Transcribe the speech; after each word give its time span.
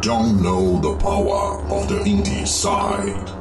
don't 0.00 0.40
know 0.42 0.78
the 0.80 0.94
power 1.02 1.58
of 1.70 1.88
the 1.88 2.02
indie 2.04 2.46
side. 2.46 3.34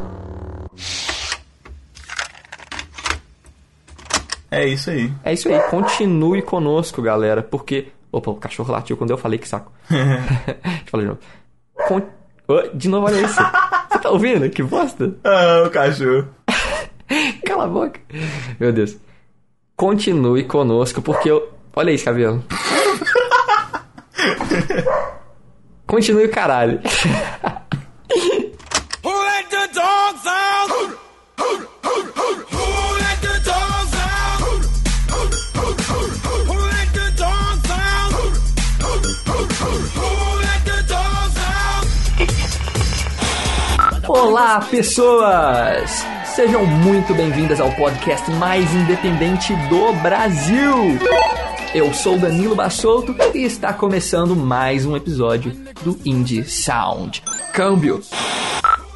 É 4.49 4.65
isso 4.65 4.89
aí. 4.89 5.11
É 5.23 5.33
isso 5.33 5.49
aí, 5.49 5.59
continue 5.69 6.41
conosco, 6.41 7.01
galera, 7.01 7.43
porque. 7.43 7.87
Opa, 8.11 8.31
o 8.31 8.35
cachorro 8.35 8.71
latiu 8.71 8.95
quando 8.95 9.11
eu 9.11 9.17
falei 9.17 9.37
que 9.37 9.47
saco. 9.47 9.71
Deixa 9.89 10.03
eu 10.03 10.89
falar 10.89 11.03
de 11.03 11.09
novo. 11.09 11.19
Con... 11.87 12.01
De 12.73 12.87
novo, 12.87 13.07
olha 13.07 13.21
isso. 13.21 13.41
Você 13.89 13.99
tá 13.99 14.09
ouvindo? 14.09 14.49
Que 14.49 14.63
bosta. 14.63 15.13
Ah, 15.23 15.63
o 15.67 15.69
cachorro. 15.69 16.27
Cala 17.45 17.65
a 17.65 17.67
boca. 17.67 17.99
Meu 18.59 18.71
Deus. 18.71 18.97
Continue 19.75 20.45
conosco, 20.45 21.01
porque 21.01 21.29
eu. 21.29 21.49
Olha 21.75 21.91
isso, 21.91 22.05
cabelo. 22.05 22.43
Continue 25.87 26.25
o 26.25 26.29
caralho. 26.29 26.81
Olá, 44.09 44.59
pessoas! 44.69 46.05
Sejam 46.25 46.65
muito 46.65 47.13
bem-vindas 47.15 47.59
ao 47.61 47.71
podcast 47.71 48.29
mais 48.31 48.71
independente 48.73 49.55
do 49.69 49.93
Brasil. 50.01 50.99
Eu 51.73 51.93
sou 51.93 52.17
Danilo 52.17 52.55
Bassolto 52.55 53.13
e 53.33 53.43
está 53.43 53.73
começando 53.73 54.35
mais 54.35 54.85
um 54.85 54.95
episódio 54.95 55.51
do 55.83 55.99
Indie 56.05 56.43
Sound. 56.45 57.21
Câmbio. 57.53 58.01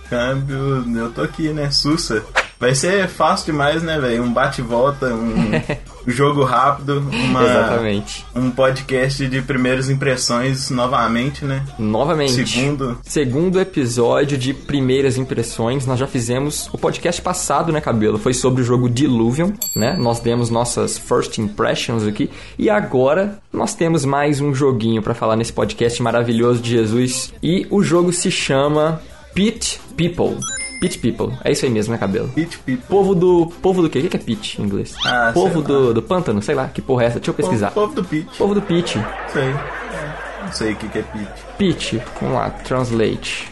Câmbio, 0.10 0.98
eu 0.98 1.12
tô 1.12 1.22
aqui, 1.22 1.50
né? 1.54 1.70
Sussa. 1.70 2.24
Vai 2.62 2.76
ser 2.76 3.08
fácil 3.08 3.48
demais, 3.48 3.82
né, 3.82 4.00
velho? 4.00 4.22
Um 4.22 4.32
bate-volta, 4.32 5.08
um 5.08 5.50
jogo 6.06 6.44
rápido, 6.44 7.00
uma, 7.12 7.44
Exatamente. 7.44 8.24
um 8.36 8.52
podcast 8.52 9.28
de 9.28 9.42
primeiras 9.42 9.90
impressões 9.90 10.70
novamente, 10.70 11.44
né? 11.44 11.66
Novamente. 11.80 12.48
Segundo. 12.48 13.00
Segundo 13.02 13.60
episódio 13.60 14.38
de 14.38 14.54
primeiras 14.54 15.18
impressões, 15.18 15.88
nós 15.88 15.98
já 15.98 16.06
fizemos 16.06 16.70
o 16.72 16.78
podcast 16.78 17.20
passado, 17.20 17.72
né, 17.72 17.82
Cabelo? 17.82 18.20
Foi 18.20 18.32
sobre 18.32 18.62
o 18.62 18.64
jogo 18.64 18.88
Diluvion, 18.88 19.54
né? 19.76 19.98
Nós 19.98 20.20
demos 20.20 20.52
nossas 20.52 21.00
first 21.00 21.40
impressions 21.40 22.06
aqui. 22.06 22.30
E 22.60 22.70
agora 22.70 23.40
nós 23.52 23.74
temos 23.74 24.06
mais 24.06 24.40
um 24.40 24.54
joguinho 24.54 25.02
pra 25.02 25.16
falar 25.16 25.36
nesse 25.36 25.52
podcast 25.52 26.00
maravilhoso 26.04 26.62
de 26.62 26.70
Jesus. 26.70 27.34
E 27.42 27.66
o 27.72 27.82
jogo 27.82 28.14
se 28.14 28.30
chama 28.30 29.02
Pit 29.34 29.82
People. 29.98 30.38
Pit 30.82 30.98
People. 30.98 31.38
É 31.44 31.52
isso 31.52 31.64
aí 31.64 31.70
mesmo, 31.72 31.94
né, 31.94 31.98
Cabelo? 32.00 32.28
Pit 32.30 32.58
People. 32.58 32.84
Povo 32.90 33.14
do. 33.14 33.46
Povo 33.62 33.84
do 33.84 33.90
quê? 33.90 34.00
O 34.00 34.10
que 34.10 34.18
é 34.18 34.20
Pit 34.20 34.60
em 34.60 34.66
inglês? 34.66 34.96
Ah, 35.06 35.30
povo 35.32 35.62
do, 35.62 35.94
do 35.94 36.02
pântano? 36.02 36.42
Sei 36.42 36.56
lá, 36.56 36.68
que 36.68 36.82
porra 36.82 37.04
é 37.04 37.06
essa? 37.06 37.20
Deixa 37.20 37.30
eu 37.30 37.36
pesquisar. 37.36 37.70
Povo 37.70 37.94
do 37.94 38.04
Pit. 38.04 38.28
Povo 38.36 38.56
do 38.56 38.62
Pit. 38.64 39.00
Sei. 39.32 39.44
É, 39.44 40.44
Não 40.44 40.52
sei 40.52 40.74
o 40.74 40.76
que, 40.76 40.88
que 40.90 40.98
é 40.98 41.04
Pit. 41.04 41.30
Pit, 41.58 42.02
vamos 42.20 42.36
lá, 42.36 42.50
translate. 42.50 43.48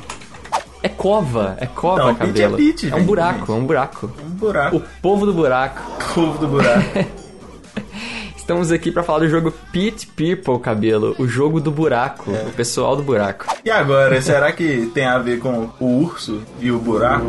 É 0.81 0.89
cova, 0.89 1.55
é 1.59 1.65
cova, 1.67 2.05
Não, 2.05 2.15
pit 2.15 2.27
cabelo. 2.27 2.55
é 2.55 2.57
pit, 2.57 2.87
um 2.87 2.89
gente. 2.89 3.03
buraco, 3.03 3.51
é 3.51 3.55
um 3.55 3.65
buraco. 3.65 4.11
Um 4.25 4.29
buraco. 4.29 4.77
O 4.77 4.81
povo 5.01 5.25
do 5.27 5.33
buraco. 5.33 5.81
povo 6.15 6.37
do 6.39 6.47
buraco. 6.47 7.18
Estamos 8.49 8.71
aqui 8.71 8.91
pra 8.91 9.03
falar 9.03 9.19
do 9.19 9.29
jogo 9.29 9.53
Pit 9.71 10.07
People, 10.07 10.57
cabelo. 10.59 11.15
O 11.19 11.27
jogo 11.27 11.61
do 11.61 11.69
buraco, 11.69 12.31
É. 12.33 12.47
o 12.47 12.51
pessoal 12.51 12.95
do 12.95 13.03
buraco. 13.03 13.45
e 13.63 13.69
agora, 13.69 14.19
será 14.23 14.51
que 14.51 14.89
tem 14.91 15.05
a 15.05 15.19
ver 15.19 15.37
com 15.37 15.69
o 15.79 15.85
urso 16.01 16.41
e 16.59 16.71
o 16.71 16.79
buraco? 16.79 17.27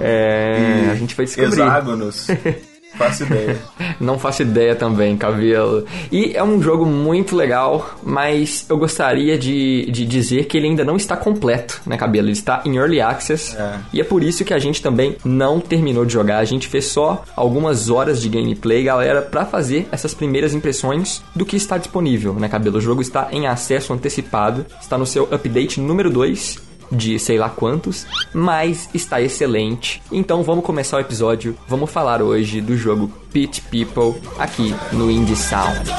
É, 0.00 0.84
E 0.86 0.90
a 0.90 0.94
gente 0.94 1.16
vai 1.16 1.26
descobrir. 1.26 1.48
Hexágonos. 1.60 2.28
Faço 3.00 3.22
ideia. 3.24 3.58
Não 3.98 4.18
faço 4.18 4.42
ideia 4.42 4.76
também, 4.76 5.16
cabelo. 5.16 5.86
E 6.12 6.32
é 6.34 6.44
um 6.44 6.60
jogo 6.60 6.84
muito 6.84 7.34
legal, 7.34 7.98
mas 8.02 8.66
eu 8.68 8.76
gostaria 8.76 9.38
de, 9.38 9.90
de 9.90 10.04
dizer 10.04 10.44
que 10.44 10.58
ele 10.58 10.66
ainda 10.66 10.84
não 10.84 10.96
está 10.96 11.16
completo, 11.16 11.80
né, 11.86 11.96
cabelo? 11.96 12.26
Ele 12.26 12.32
está 12.32 12.62
em 12.64 12.76
Early 12.76 13.00
Access. 13.00 13.56
É. 13.56 13.78
E 13.94 14.00
é 14.00 14.04
por 14.04 14.22
isso 14.22 14.44
que 14.44 14.52
a 14.52 14.58
gente 14.58 14.82
também 14.82 15.16
não 15.24 15.60
terminou 15.60 16.04
de 16.04 16.12
jogar. 16.12 16.38
A 16.38 16.44
gente 16.44 16.68
fez 16.68 16.86
só 16.86 17.24
algumas 17.34 17.88
horas 17.88 18.20
de 18.20 18.28
gameplay, 18.28 18.84
galera, 18.84 19.22
pra 19.22 19.46
fazer 19.46 19.88
essas 19.90 20.12
primeiras 20.12 20.52
impressões 20.52 21.22
do 21.34 21.46
que 21.46 21.56
está 21.56 21.78
disponível, 21.78 22.34
né, 22.34 22.48
cabelo? 22.48 22.76
O 22.76 22.82
jogo 22.82 23.00
está 23.00 23.28
em 23.32 23.46
acesso 23.46 23.94
antecipado, 23.94 24.66
está 24.80 24.98
no 24.98 25.06
seu 25.06 25.24
update 25.32 25.80
número 25.80 26.10
2 26.10 26.69
de 26.90 27.18
sei 27.18 27.38
lá 27.38 27.48
quantos, 27.48 28.06
mas 28.34 28.88
está 28.92 29.20
excelente. 29.20 30.02
Então 30.10 30.42
vamos 30.42 30.64
começar 30.64 30.96
o 30.96 31.00
episódio. 31.00 31.56
Vamos 31.68 31.90
falar 31.90 32.22
hoje 32.22 32.60
do 32.60 32.76
jogo 32.76 33.10
Pit 33.32 33.62
People 33.62 34.20
aqui 34.38 34.74
no 34.92 35.10
Indie 35.10 35.36
Sound. 35.36 35.90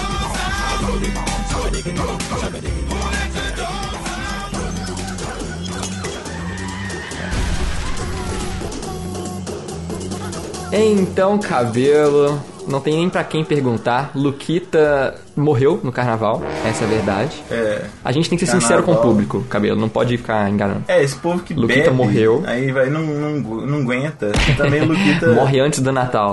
Então, 10.74 11.38
cabelo, 11.38 12.42
não 12.72 12.80
tem 12.82 12.96
nem 12.96 13.10
pra 13.10 13.24
quem 13.24 13.44
perguntar. 13.44 14.12
Luquita 14.16 15.16
morreu 15.36 15.80
no 15.84 15.92
carnaval, 15.92 16.42
essa 16.66 16.84
é 16.84 16.88
a 16.88 16.90
verdade. 16.90 17.44
É. 17.52 17.86
A 18.04 18.12
gente 18.12 18.30
tem 18.30 18.38
que 18.38 18.46
ser 18.46 18.54
sincero 18.54 18.84
com 18.84 18.92
o 18.92 18.96
Carnaval. 18.96 19.12
público, 19.12 19.44
cabelo, 19.50 19.80
não 19.80 19.90
pode 19.90 20.18
ficar 20.18 20.50
enganando. 20.50 20.84
É, 20.88 21.04
esse 21.04 21.16
povo 21.18 21.40
que 21.44 21.54
Luquita 21.54 21.84
bebe, 21.86 21.96
morreu. 21.96 22.44
aí 22.46 22.72
vai, 22.72 22.90
não, 22.90 23.02
não, 23.02 23.40
não 23.66 23.80
aguenta. 23.80 24.32
Também 24.58 24.82
Luquita, 24.82 25.28
Morre 25.34 25.60
antes 25.60 25.80
do 25.80 25.92
Natal. 25.92 26.32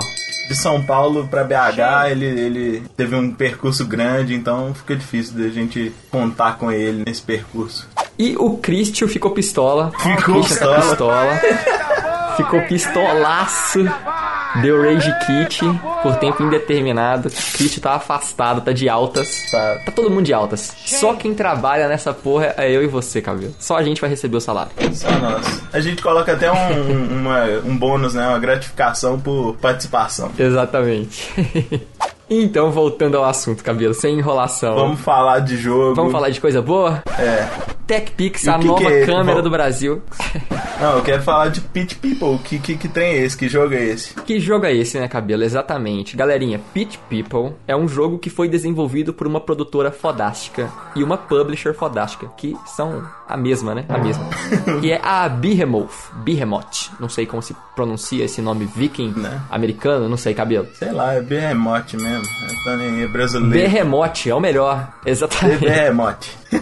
de 0.49 0.55
São 0.57 0.83
Paulo 0.83 1.27
pra 1.29 1.45
BH, 1.45 2.11
ele, 2.11 2.25
ele 2.25 2.83
teve 2.97 3.15
um 3.15 3.31
percurso 3.33 3.85
grande, 3.87 4.35
então 4.35 4.73
fica 4.75 4.97
difícil 4.97 5.39
da 5.39 5.49
gente 5.49 5.93
contar 6.11 6.57
com 6.57 6.71
ele 6.73 7.03
nesse 7.07 7.23
percurso. 7.23 7.87
E 8.19 8.35
o 8.37 8.57
Christian 8.57 9.07
ficou 9.09 9.31
pistola. 9.31 9.93
Ficou 9.99 10.43
tá 10.43 10.49
pistola. 10.49 10.81
pistola. 10.81 11.41
ficou 12.37 12.61
pistolaço. 12.63 13.85
Deu 14.63 14.81
rage 14.83 15.13
kit 15.27 15.61
por 16.03 16.17
tempo 16.17 16.43
indeterminado. 16.43 17.29
Christian 17.31 17.81
tá 17.83 17.93
afastado, 17.95 18.61
tá 18.61 18.73
de 18.73 18.89
altas. 18.89 19.51
Tá. 19.51 19.79
Tá 19.87 19.93
todo 19.93 20.11
mundo 20.11 20.25
de 20.25 20.33
altas. 20.33 20.73
Só 20.87 21.15
quem 21.15 21.35
trabalha 21.35 21.89
nessa 21.89 22.13
porra 22.13 22.55
é 22.57 22.71
eu 22.71 22.83
e 22.83 22.87
você, 22.87 23.21
cabelo. 23.21 23.55
Só 23.59 23.77
a 23.77 23.83
gente 23.83 24.01
vai 24.01 24.09
receber 24.11 24.37
o 24.37 24.41
salário. 24.41 24.73
Só 24.93 25.11
nós. 25.19 25.63
A 25.73 25.81
gente 25.81 26.03
coloca 26.03 26.33
até 26.33 26.51
um, 26.51 26.55
um, 26.57 27.21
uma- 27.21 27.45
um 27.65 27.77
bônus, 27.77 28.15
né? 28.15 28.27
Uma 28.29 28.39
gratificação 28.39 29.19
por 29.21 29.57
participação. 29.57 30.31
Exatamente. 30.39 31.29
então, 32.31 32.71
voltando 32.71 33.17
ao 33.17 33.25
assunto, 33.25 33.63
cabelo, 33.65 33.95
sem 33.95 34.19
enrolação. 34.19 34.75
Vamos 34.75 35.01
falar 35.01 35.41
de 35.41 35.57
jogo. 35.57 35.95
Vamos 35.95 36.13
falar 36.13 36.31
de 36.31 36.41
coisa 36.41 36.61
boa? 36.63 37.03
É. 37.19 37.49
TechPix, 37.87 38.47
a 38.49 38.59
que 38.59 38.67
nova 38.67 38.81
que 38.81 38.87
é? 38.87 39.07
câmera 39.07 39.25
Vamos- 39.25 39.43
do 39.45 39.51
Brasil. 39.51 40.03
Não, 40.79 40.99
eu 40.99 41.03
quero 41.03 41.23
falar 41.23 41.49
de 41.49 41.61
Pit 41.63 41.97
People. 41.97 42.39
Que, 42.45 42.59
que, 42.59 42.77
que 42.77 42.87
trem 42.87 43.13
é 43.13 43.17
esse? 43.25 43.37
Que 43.37 43.49
jogo 43.49 43.75
é 43.75 43.83
esse? 43.83 44.15
Que 44.15 44.39
jogo 44.39 44.67
é 44.67 44.75
esse, 44.75 44.99
né, 45.01 45.09
cabelo? 45.09 45.43
Exatamente. 45.43 46.15
Galerinha, 46.17 46.61
Pit 46.75 46.99
People 47.09 47.55
é 47.67 47.75
um 47.75 47.89
jogo 47.89 48.19
que 48.19 48.29
foi 48.29 48.47
desenvolvido 48.47 49.13
por 49.15 49.27
uma 49.27 49.41
produtora 49.41 49.91
fodástica 49.91 50.69
e 50.95 51.03
uma 51.03 51.17
publisher 51.17 51.73
fodástica, 51.75 52.29
que 52.37 52.55
são 52.67 53.03
a 53.27 53.37
mesma, 53.39 53.75
né? 53.75 53.87
A 53.89 53.97
mesma. 53.99 54.25
que 54.83 54.93
é 54.93 55.01
a 55.03 55.27
Behemoth. 55.29 56.13
Behemoth. 56.23 56.91
Não 57.01 57.09
sei 57.09 57.25
como 57.27 57.43
se 57.43 57.57
pronuncia 57.75 58.25
esse 58.25 58.43
nome 58.43 58.67
viking 58.67 59.15
Né? 59.17 59.41
americano, 59.51 60.09
não 60.11 60.17
sei, 60.19 60.35
cabelo. 60.35 60.69
Sei 60.75 60.93
lá, 60.93 61.15
é 61.15 61.23
Behemoth 61.23 61.95
mesmo. 61.95 62.18
Eu 62.19 62.63
tô 62.65 62.77
nem 62.77 62.89
aí, 63.03 63.07
brasileiro. 63.07 63.71
Behemoth 63.71 64.27
é 64.27 64.35
o 64.35 64.41
melhor. 64.41 64.93
Exatamente. 65.05 65.61
Behemoth. 65.61 66.27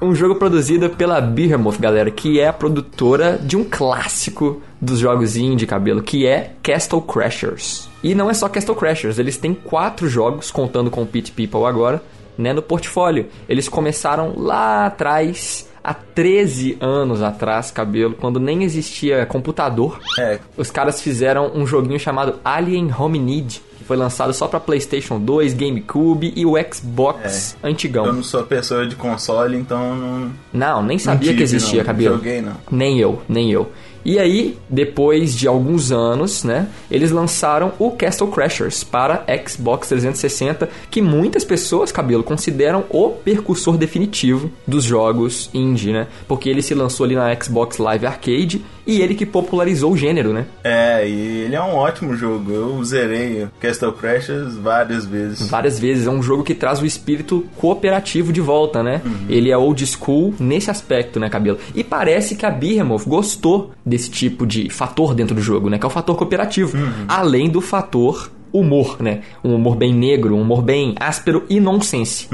Um 0.00 0.14
jogo 0.14 0.34
produzido 0.36 0.90
pela 0.90 1.20
Behemoth, 1.20 1.78
galera, 1.78 2.10
que 2.10 2.38
é 2.40 2.48
a 2.48 2.52
produtora 2.52 3.38
de 3.40 3.56
um 3.56 3.64
clássico 3.64 4.62
dos 4.80 4.98
jogos 4.98 5.36
indie, 5.36 5.66
cabelo, 5.66 6.02
que 6.02 6.26
é 6.26 6.52
Castle 6.62 7.02
Crashers. 7.02 7.88
E 8.02 8.14
não 8.14 8.30
é 8.30 8.34
só 8.34 8.48
Castle 8.48 8.74
Crashers, 8.76 9.18
eles 9.18 9.36
têm 9.36 9.54
quatro 9.54 10.08
jogos, 10.08 10.50
contando 10.50 10.90
com 10.90 11.04
Pit 11.04 11.32
People 11.32 11.64
agora, 11.64 12.02
né, 12.36 12.52
no 12.52 12.62
portfólio. 12.62 13.26
Eles 13.48 13.68
começaram 13.68 14.34
lá 14.36 14.86
atrás, 14.86 15.68
há 15.82 15.92
13 15.94 16.76
anos 16.80 17.22
atrás, 17.22 17.70
cabelo, 17.70 18.14
quando 18.14 18.38
nem 18.38 18.62
existia 18.62 19.26
computador. 19.26 19.98
É, 20.18 20.38
Os 20.56 20.70
caras 20.70 21.02
fizeram 21.02 21.50
um 21.54 21.66
joguinho 21.66 21.98
chamado 21.98 22.38
Alien 22.44 22.92
Hominid, 22.96 23.60
foi 23.88 23.96
lançado 23.96 24.34
só 24.34 24.46
pra 24.46 24.60
PlayStation 24.60 25.18
2, 25.18 25.54
GameCube 25.54 26.30
e 26.36 26.44
o 26.44 26.52
Xbox 26.72 27.56
eu 27.62 27.70
antigão. 27.70 28.12
não 28.12 28.22
sou 28.22 28.42
pessoa 28.44 28.86
de 28.86 28.94
console, 28.94 29.56
então 29.56 29.96
não, 29.96 30.30
Não, 30.52 30.82
nem 30.82 30.98
não 30.98 31.04
sabia 31.04 31.28
tive, 31.28 31.38
que 31.38 31.42
existia, 31.42 31.78
não. 31.78 31.86
cabelo. 31.86 32.16
Joguei, 32.16 32.42
não. 32.42 32.52
Nem 32.70 33.00
eu, 33.00 33.22
nem 33.26 33.50
eu. 33.50 33.72
E 34.04 34.18
aí, 34.18 34.56
depois 34.68 35.34
de 35.36 35.46
alguns 35.46 35.92
anos, 35.92 36.44
né, 36.44 36.68
eles 36.90 37.10
lançaram 37.10 37.72
o 37.78 37.90
Castle 37.90 38.28
Crashers 38.28 38.84
para 38.84 39.24
Xbox 39.46 39.88
360, 39.88 40.68
que 40.90 41.02
muitas 41.02 41.44
pessoas, 41.44 41.92
cabelo, 41.92 42.22
consideram 42.22 42.84
o 42.90 43.10
percussor 43.10 43.76
definitivo 43.76 44.50
dos 44.66 44.84
jogos 44.84 45.50
indie, 45.52 45.92
né? 45.92 46.06
Porque 46.26 46.48
ele 46.48 46.62
se 46.62 46.74
lançou 46.74 47.04
ali 47.04 47.14
na 47.14 47.34
Xbox 47.34 47.78
Live 47.78 48.06
Arcade 48.06 48.64
e 48.88 49.02
ele 49.02 49.14
que 49.14 49.26
popularizou 49.26 49.92
o 49.92 49.96
gênero, 49.96 50.32
né? 50.32 50.46
É, 50.64 51.06
e 51.06 51.42
ele 51.44 51.54
é 51.54 51.60
um 51.60 51.74
ótimo 51.74 52.16
jogo. 52.16 52.50
Eu 52.50 52.82
zerei 52.82 53.44
o 53.44 53.50
Castle 53.60 53.92
Crashers 53.92 54.56
várias 54.56 55.04
vezes. 55.04 55.46
Várias 55.46 55.78
vezes. 55.78 56.06
É 56.06 56.10
um 56.10 56.22
jogo 56.22 56.42
que 56.42 56.54
traz 56.54 56.80
o 56.80 56.86
espírito 56.86 57.44
cooperativo 57.58 58.32
de 58.32 58.40
volta, 58.40 58.82
né? 58.82 59.02
Ele 59.28 59.50
é 59.50 59.58
old 59.58 59.86
school 59.86 60.34
nesse 60.40 60.70
aspecto, 60.70 61.20
né, 61.20 61.28
Cabelo? 61.28 61.58
E 61.74 61.84
parece 61.84 62.34
que 62.34 62.46
a 62.46 62.50
Behemoth 62.50 63.04
gostou 63.06 63.72
desse 63.88 64.10
tipo 64.10 64.46
de 64.46 64.68
fator 64.70 65.14
dentro 65.14 65.34
do 65.34 65.40
jogo, 65.40 65.68
né? 65.68 65.78
Que 65.78 65.84
é 65.84 65.88
o 65.88 65.90
fator 65.90 66.16
cooperativo. 66.16 66.76
Além 67.08 67.48
do 67.48 67.60
fator 67.60 68.30
humor, 68.52 68.96
né? 69.00 69.22
Um 69.44 69.54
humor 69.54 69.76
bem 69.76 69.94
negro, 69.94 70.34
um 70.34 70.42
humor 70.42 70.62
bem 70.62 70.94
áspero 70.98 71.44
e 71.48 71.60
nonsense, 71.60 72.28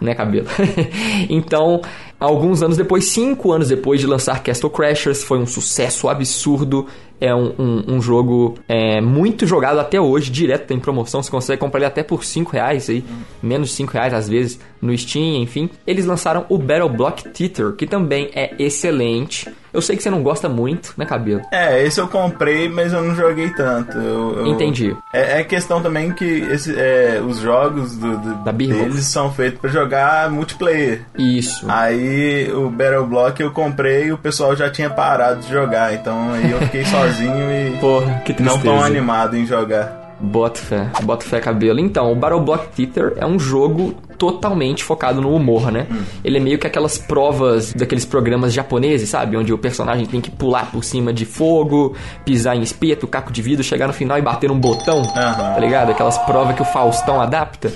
né, 0.00 0.14
Cabelo? 0.14 0.46
então, 1.28 1.80
alguns 2.18 2.62
anos 2.62 2.76
depois, 2.76 3.06
cinco 3.06 3.52
anos 3.52 3.68
depois 3.68 4.00
de 4.00 4.06
lançar 4.06 4.42
Castle 4.42 4.70
Crashers, 4.70 5.22
foi 5.22 5.38
um 5.38 5.46
sucesso 5.46 6.08
absurdo. 6.08 6.86
É 7.20 7.34
um, 7.34 7.54
um, 7.58 7.94
um 7.94 8.02
jogo 8.02 8.56
é, 8.68 9.00
muito 9.00 9.46
jogado 9.46 9.78
até 9.78 10.00
hoje, 10.00 10.30
direto 10.30 10.72
em 10.74 10.80
promoção. 10.80 11.22
Você 11.22 11.30
consegue 11.30 11.60
comprar 11.60 11.78
ele 11.78 11.86
até 11.86 12.02
por 12.02 12.24
5 12.24 12.50
reais 12.52 12.90
aí, 12.90 13.04
menos 13.42 13.70
de 13.70 13.76
5 13.76 13.92
reais 13.92 14.12
às 14.12 14.28
vezes, 14.28 14.58
no 14.82 14.96
Steam, 14.96 15.36
enfim. 15.36 15.70
Eles 15.86 16.04
lançaram 16.04 16.44
o 16.48 16.58
Battle 16.58 16.88
Block 16.88 17.22
Theater, 17.30 17.72
que 17.72 17.86
também 17.86 18.30
é 18.34 18.54
excelente. 18.58 19.48
Eu 19.74 19.82
sei 19.82 19.96
que 19.96 20.02
você 20.02 20.08
não 20.10 20.22
gosta 20.22 20.48
muito, 20.48 20.94
né, 20.96 21.04
Cabelo? 21.04 21.42
É, 21.52 21.82
esse 21.84 22.00
eu 22.00 22.06
comprei, 22.06 22.68
mas 22.68 22.92
eu 22.92 23.02
não 23.02 23.14
joguei 23.14 23.50
tanto. 23.50 23.98
Eu- 23.98 24.36
eu- 24.38 24.46
Entendi. 24.46 24.96
É, 25.12 25.40
é 25.40 25.44
questão 25.44 25.82
também 25.82 26.12
que 26.12 26.24
esse, 26.24 26.72
é, 26.78 27.20
os 27.26 27.38
jogos 27.40 27.96
do, 27.96 28.16
do- 28.16 28.52
deles 28.52 29.04
são 29.06 29.32
feitos 29.32 29.60
pra 29.60 29.68
jogar 29.70 30.30
multiplayer. 30.30 31.02
Isso. 31.18 31.66
Aí 31.68 32.50
o 32.52 32.70
Battle 32.70 33.04
Block 33.06 33.40
eu 33.42 33.50
comprei 33.50 34.04
e 34.06 34.12
o 34.12 34.18
pessoal 34.18 34.54
já 34.54 34.70
tinha 34.70 34.88
parado 34.88 35.40
de 35.40 35.50
jogar. 35.50 35.92
Então 35.92 36.30
aí 36.32 36.50
eu 36.52 36.58
fiquei 36.60 36.84
sozinho 36.86 37.50
e 37.50 37.76
Porra, 37.80 38.22
que 38.24 38.32
não 38.32 38.52
tristeza. 38.52 38.62
tão 38.62 38.82
animado 38.82 39.36
em 39.36 39.44
jogar. 39.44 40.03
Bota 40.20 40.60
fé, 40.60 40.90
bota 41.02 41.24
fé 41.24 41.40
cabelo. 41.40 41.80
Então, 41.80 42.10
o 42.10 42.14
Battle 42.14 42.40
Block 42.40 42.68
Theater 42.68 43.14
é 43.16 43.26
um 43.26 43.38
jogo 43.38 43.94
totalmente 44.16 44.82
focado 44.82 45.20
no 45.20 45.34
humor, 45.34 45.70
né? 45.70 45.86
Ele 46.24 46.38
é 46.38 46.40
meio 46.40 46.58
que 46.58 46.66
aquelas 46.66 46.96
provas 46.96 47.72
daqueles 47.74 48.04
programas 48.04 48.52
japoneses, 48.52 49.08
sabe? 49.08 49.36
Onde 49.36 49.52
o 49.52 49.58
personagem 49.58 50.06
tem 50.06 50.20
que 50.20 50.30
pular 50.30 50.70
por 50.70 50.84
cima 50.84 51.12
de 51.12 51.24
fogo, 51.24 51.94
pisar 52.24 52.56
em 52.56 52.62
espeto, 52.62 53.06
caco 53.06 53.32
de 53.32 53.42
vidro, 53.42 53.64
chegar 53.64 53.86
no 53.86 53.92
final 53.92 54.18
e 54.18 54.22
bater 54.22 54.50
um 54.50 54.58
botão, 54.58 55.02
tá 55.02 55.58
ligado? 55.58 55.90
Aquelas 55.90 56.16
provas 56.18 56.54
que 56.54 56.62
o 56.62 56.64
Faustão 56.64 57.20
adapta. 57.20 57.72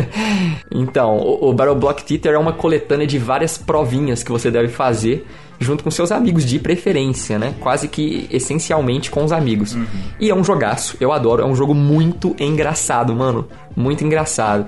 então, 0.74 1.16
o, 1.18 1.50
o 1.50 1.52
Battle 1.52 1.76
Block 1.76 2.02
Theater 2.04 2.34
é 2.34 2.38
uma 2.38 2.52
coletânea 2.52 3.06
de 3.06 3.18
várias 3.18 3.58
provinhas 3.58 4.22
que 4.22 4.32
você 4.32 4.50
deve 4.50 4.68
fazer 4.68 5.26
junto 5.58 5.84
com 5.84 5.90
seus 5.90 6.12
amigos 6.12 6.44
de 6.44 6.58
preferência, 6.58 7.38
né? 7.38 7.54
Quase 7.60 7.88
que 7.88 8.26
essencialmente 8.30 9.10
com 9.10 9.24
os 9.24 9.32
amigos. 9.32 9.76
E 10.20 10.30
é 10.30 10.34
um 10.34 10.44
jogaço, 10.44 10.96
eu 11.00 11.12
adoro, 11.12 11.42
é 11.42 11.46
um 11.46 11.54
jogo 11.54 11.74
muito 11.74 12.34
engraçado, 12.38 13.14
mano. 13.14 13.48
Muito 13.74 14.02
engraçado. 14.02 14.66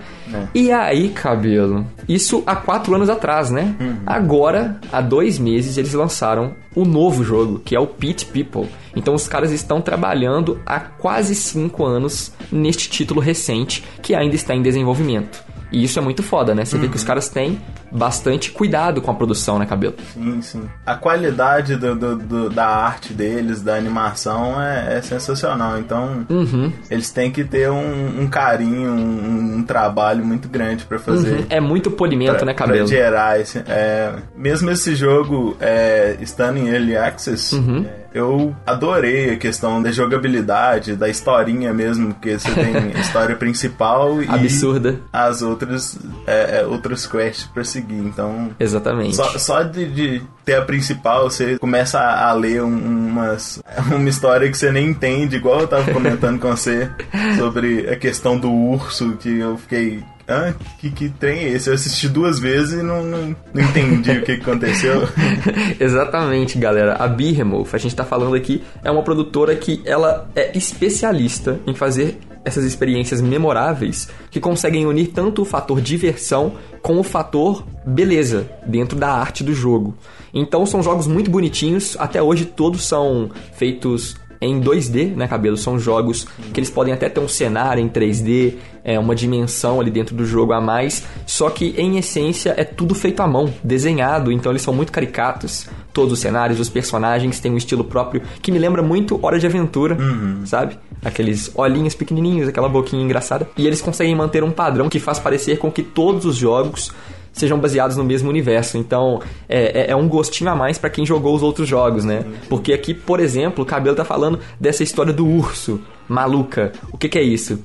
E 0.55 0.71
aí, 0.71 1.09
cabelo? 1.09 1.87
Isso 2.07 2.43
há 2.47 2.55
quatro 2.55 2.95
anos 2.95 3.09
atrás, 3.09 3.51
né? 3.51 3.75
Agora, 4.07 4.79
há 4.93 5.01
dois 5.01 5.39
meses, 5.39 5.79
eles 5.79 5.95
lançaram 5.95 6.55
o 6.75 6.85
novo 6.85 7.25
jogo, 7.25 7.59
que 7.65 7.75
é 7.75 7.81
o 7.81 7.87
Pit 7.87 8.27
People. 8.27 8.69
Então 8.95 9.15
os 9.15 9.27
caras 9.27 9.51
estão 9.51 9.81
trabalhando 9.81 10.61
há 10.67 10.79
quase 10.79 11.35
cinco 11.35 11.85
anos 11.85 12.33
neste 12.53 12.91
título 12.91 13.21
recente, 13.21 13.83
que 14.03 14.15
ainda 14.15 14.35
está 14.35 14.55
em 14.55 14.63
desenvolvimento. 14.63 15.43
E 15.71 15.85
isso 15.85 15.99
é 15.99 16.03
muito 16.03 16.23
foda, 16.23 16.55
né? 16.55 16.65
Você 16.65 16.79
vê 16.79 16.89
que 16.89 16.97
os 16.97 17.05
caras 17.05 17.29
têm 17.29 17.61
bastante 17.93 18.51
cuidado 18.51 19.01
com 19.03 19.11
a 19.11 19.15
produção, 19.15 19.59
né, 19.59 19.67
cabelo? 19.67 19.95
Sim, 20.15 20.41
sim. 20.43 20.63
A 20.87 20.95
qualidade 20.95 21.77
do, 21.77 21.95
do- 21.95 22.17
do- 22.17 22.51
da 22.51 22.67
arte 22.67 23.13
deles, 23.13 23.61
da 23.63 23.75
animação, 23.75 24.61
é, 24.61 24.97
é 24.99 25.03
sensacional. 25.03 25.79
Então, 25.79 26.27
Uhum. 26.29 26.73
eles 26.91 27.11
têm 27.11 27.31
que 27.31 27.45
ter 27.45 27.71
um, 27.71 28.23
um 28.23 28.27
carinho, 28.29 28.91
um, 28.91 29.57
um 29.59 29.63
trabalho 29.63 30.25
muito 30.25 30.49
grande 30.49 30.85
pra 30.85 30.99
fazer. 30.99 31.47
É 31.51 31.61
muito 31.61 31.91
polimento, 31.91 32.37
pra, 32.37 32.47
né, 32.47 32.55
pra 32.55 32.67
cabelo? 32.67 32.87
gerar 32.87 33.41
esse. 33.41 33.59
é, 33.67 34.15
mesmo 34.37 34.71
esse 34.71 34.95
jogo 34.95 35.57
é, 35.61 36.17
estando 36.21 36.59
em 36.59 36.69
Early 36.69 36.97
Access, 36.97 37.55
Uhum. 37.55 37.85
é, 37.87 38.08
eu 38.19 38.55
adorei 38.67 39.31
a 39.33 39.37
questão 39.37 39.83
da 39.83 39.91
jogabilidade, 39.91 40.97
da 40.97 41.09
historinha 41.09 41.73
mesmo, 41.73 42.13
porque 42.15 42.39
você 42.39 42.51
tem 42.53 42.77
a 42.77 42.89
história 43.01 43.37
principal 43.37 44.23
e 44.23 44.29
Absurda. 44.29 45.01
as 45.13 45.43
outras, 45.43 45.99
é, 46.27 46.61
é, 46.61 46.67
outras 46.67 47.07
quests 47.07 47.45
pra 47.53 47.65
seguir. 47.65 47.99
Então, 47.99 48.51
Exatamente. 48.59 49.17
só, 49.17 49.39
só 49.39 49.63
de, 49.63 49.87
de 49.87 50.23
ter 50.45 50.55
a 50.57 50.63
principal, 50.63 51.31
você 51.31 51.59
começa 51.59 51.99
a, 51.99 52.29
a 52.31 52.33
ler 52.33 52.63
um- 52.63 53.09
umas, 53.09 53.61
uma 53.91 54.09
história 54.09 54.51
que 54.51 54.57
você 54.57 54.71
nem 54.73 54.89
entende, 54.89 55.37
igual 55.37 55.61
eu 55.61 55.69
tava 55.69 55.93
comentando 55.93 56.39
com 56.39 56.51
você 56.51 56.91
sobre 57.39 57.89
a 57.89 57.97
questão 57.97 58.39
do 58.39 58.51
urso, 58.53 59.13
que 59.21 59.39
eu 59.39 59.57
fiquei. 59.59 60.03
Ah, 60.29 60.53
que, 60.79 60.91
que 60.91 61.09
trem 61.09 61.39
é 61.39 61.49
esse? 61.49 61.71
Eu 61.71 61.75
assisti 61.75 62.07
duas 62.07 62.39
vezes 62.39 62.81
e 62.81 62.83
não, 62.83 63.03
não, 63.03 63.35
não 63.55 63.63
entendi 63.63 64.11
o 64.11 64.23
que, 64.23 64.33
aconteceu. 64.33 65.09
Exatamente, 65.81 66.59
galera. 66.59 66.97
A 66.97 67.09
Behemoth, 67.09 67.71
a 67.73 67.79
gente 67.79 67.97
tá 67.97 68.05
falando 68.05 68.35
aqui, 68.35 68.63
é 68.85 68.91
uma 68.91 69.03
produtora 69.03 69.57
que 69.57 69.81
ela 69.87 70.29
é 70.37 70.57
especialista 70.57 71.59
em 71.67 71.75
fazer 71.75 72.19
essas 72.45 72.65
experiências 72.65 73.23
memoráveis 73.23 74.09
que 74.31 74.39
conseguem 74.39 74.87
unir 74.87 75.09
tanto 75.09 75.43
o 75.43 75.45
fator 75.47 75.81
diversão 75.81 76.53
com 76.83 76.99
o 76.99 77.03
fator 77.03 77.65
beleza 77.87 78.51
dentro 78.67 78.99
da 78.99 79.11
arte 79.11 79.43
do 79.43 79.55
jogo. 79.55 79.97
Então 80.33 80.67
são 80.67 80.83
jogos 80.83 81.07
muito 81.07 81.31
bonitinhos, 81.31 81.97
até 81.99 82.23
hoje 82.23 82.45
todos 82.45 82.85
são 82.85 83.31
feitos 83.55 84.15
em 84.41 84.61
2D, 84.61 85.15
né, 85.15 85.27
cabelo? 85.27 85.57
São 85.57 85.79
jogos 85.79 86.27
que 86.53 86.61
eles 86.61 86.71
podem 86.71 86.93
até 86.95 87.09
ter 87.09 87.21
um 87.21 87.29
cenário 87.29 87.83
em 87.83 87.89
3D, 87.89 88.55
é, 88.85 88.99
uma 88.99 89.15
dimensão 89.15 89.81
ali 89.81 89.91
dentro 89.91 90.15
do 90.15 90.25
jogo 90.25 90.53
a 90.53 90.61
mais, 90.61 91.05
só 91.27 91.51
que 91.51 91.75
em 91.77 91.99
essência 91.99 92.55
é 92.57 92.65
tudo 92.65 92.95
feito 92.95 93.21
à 93.21 93.27
mão, 93.27 93.53
desenhado, 93.63 94.33
então 94.33 94.51
eles 94.53 94.63
são 94.63 94.73
muito 94.73 94.93
caricatos. 94.93 95.69
Todos 95.93 96.13
os 96.13 96.21
cenários, 96.21 96.61
os 96.61 96.69
personagens 96.69 97.41
têm 97.41 97.53
um 97.53 97.57
estilo 97.57 97.83
próprio 97.83 98.23
que 98.41 98.53
me 98.53 98.59
lembra 98.59 98.83
muito 98.83 99.19
Hora 99.21 99.39
de 99.39 99.47
Aventura, 99.47 99.97
sabe? 100.45 100.79
Aqueles 101.05 101.51
olhinhos 101.55 101.95
pequenininhos, 101.95 102.49
aquela 102.49 102.69
boquinha 102.69 103.03
engraçada. 103.03 103.49
E 103.57 103.67
eles 103.67 103.81
conseguem 103.81 104.15
manter 104.15 104.45
um 104.45 104.51
padrão 104.51 104.89
que 104.89 105.01
faz 105.01 105.19
parecer 105.19 105.59
com 105.59 105.73
que 105.73 105.83
todos 105.83 106.25
os 106.25 106.37
jogos 106.37 106.93
sejam 107.39 107.59
baseados 107.59 107.97
no 107.97 108.05
mesmo 108.05 108.29
universo. 108.29 108.77
Então, 108.79 109.21
é, 109.49 109.83
é- 109.87 109.91
é 109.93 109.97
um 109.97 110.09
gostinho 110.09 110.51
a 110.51 110.55
mais 110.57 110.77
pra 110.79 110.91
quem 110.91 111.07
jogou 111.07 111.35
os 111.35 111.43
outros 111.43 111.69
jogos, 111.69 112.05
né? 112.05 112.25
Porque 112.49 112.73
aqui, 112.73 112.93
por 112.95 113.21
exemplo, 113.21 113.63
o 113.63 113.67
Cabelo 113.67 113.97
tá 113.97 114.05
falando 114.05 114.39
dessa 114.61 114.83
história 114.83 115.13
do 115.13 115.27
urso 115.27 115.81
maluca. 116.09 116.73
O 116.93 116.97
que, 116.99 117.09
que 117.09 117.19
é 117.19 117.23
isso? 117.23 117.63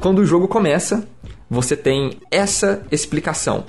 Quando 0.00 0.18
o 0.20 0.24
jogo 0.26 0.46
começa, 0.46 1.06
você 1.48 1.76
tem 1.76 2.10
essa 2.30 2.82
explicação. 2.92 3.64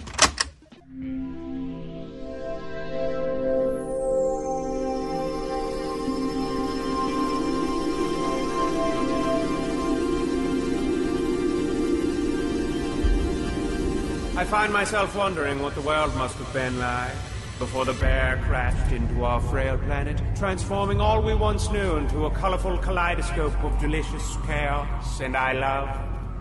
Find 14.47 14.71
myself 14.71 15.13
wondering 15.13 15.61
what 15.61 15.75
the 15.75 15.81
world 15.81 16.15
must 16.15 16.37
have 16.37 16.53
been 16.53 16.79
like 16.79 17.11
before 17.59 17.83
the 17.83 17.93
bear 17.93 18.41
crashed 18.45 18.93
into 18.93 19.25
our 19.25 19.41
frail 19.41 19.77
planet, 19.79 20.21
transforming 20.37 21.01
all 21.01 21.21
we 21.21 21.33
once 21.33 21.69
knew 21.69 21.97
into 21.97 22.25
a 22.25 22.31
colorful 22.31 22.77
kaleidoscope 22.77 23.61
of 23.61 23.77
delicious 23.81 24.37
chaos, 24.45 25.19
and 25.19 25.35
I 25.35 25.51
love 25.51 25.89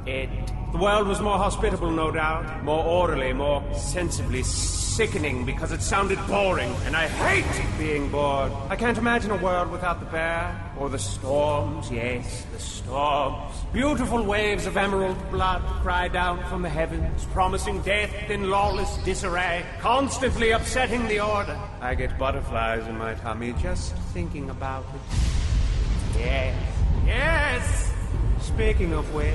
it. 0.07 0.31
The 0.71 0.79
world 0.79 1.09
was 1.09 1.21
more 1.21 1.37
hospitable, 1.37 1.91
no 1.91 2.13
doubt, 2.13 2.63
more 2.63 2.85
orderly, 2.85 3.33
more 3.33 3.65
sensibly 3.75 4.45
sickening 4.45 5.45
because 5.45 5.73
it 5.73 5.83
sounded 5.83 6.25
boring, 6.29 6.73
and 6.85 6.95
I 6.97 7.09
hate 7.09 7.79
being 7.79 8.09
bored. 8.09 8.53
I 8.69 8.77
can't 8.77 8.99
imagine 8.99 9.33
a 9.33 9.37
world 9.37 9.73
without 9.73 9.99
the 9.99 10.07
bear, 10.07 10.66
or 10.79 10.89
the 10.89 10.99
storms, 10.99 11.91
yes, 11.91 12.45
the 12.53 12.59
storms. 12.59 13.55
Beautiful 13.73 14.23
waves 14.23 14.67
of 14.67 14.77
emerald 14.77 15.17
blood 15.31 15.63
cry 15.83 16.09
down 16.09 16.45
from 16.45 16.63
the 16.63 16.69
heavens, 16.69 17.25
promising 17.33 17.81
death 17.83 18.31
in 18.31 18.51
lawless 18.51 18.97
disarray, 18.99 19.65
constantly 19.81 20.51
upsetting 20.51 21.07
the 21.09 21.21
order. 21.21 21.59
I 21.81 21.95
get 21.95 22.19
butterflies 22.19 22.87
in 22.87 22.99
my 22.99 23.15
tummy 23.15 23.55
just 23.55 23.95
thinking 24.13 24.51
about 24.51 24.85
it. 24.95 26.19
Yes, 26.19 26.73
yes! 27.07 27.93
Speaking 28.41 28.93
of 28.93 29.13
which, 29.15 29.35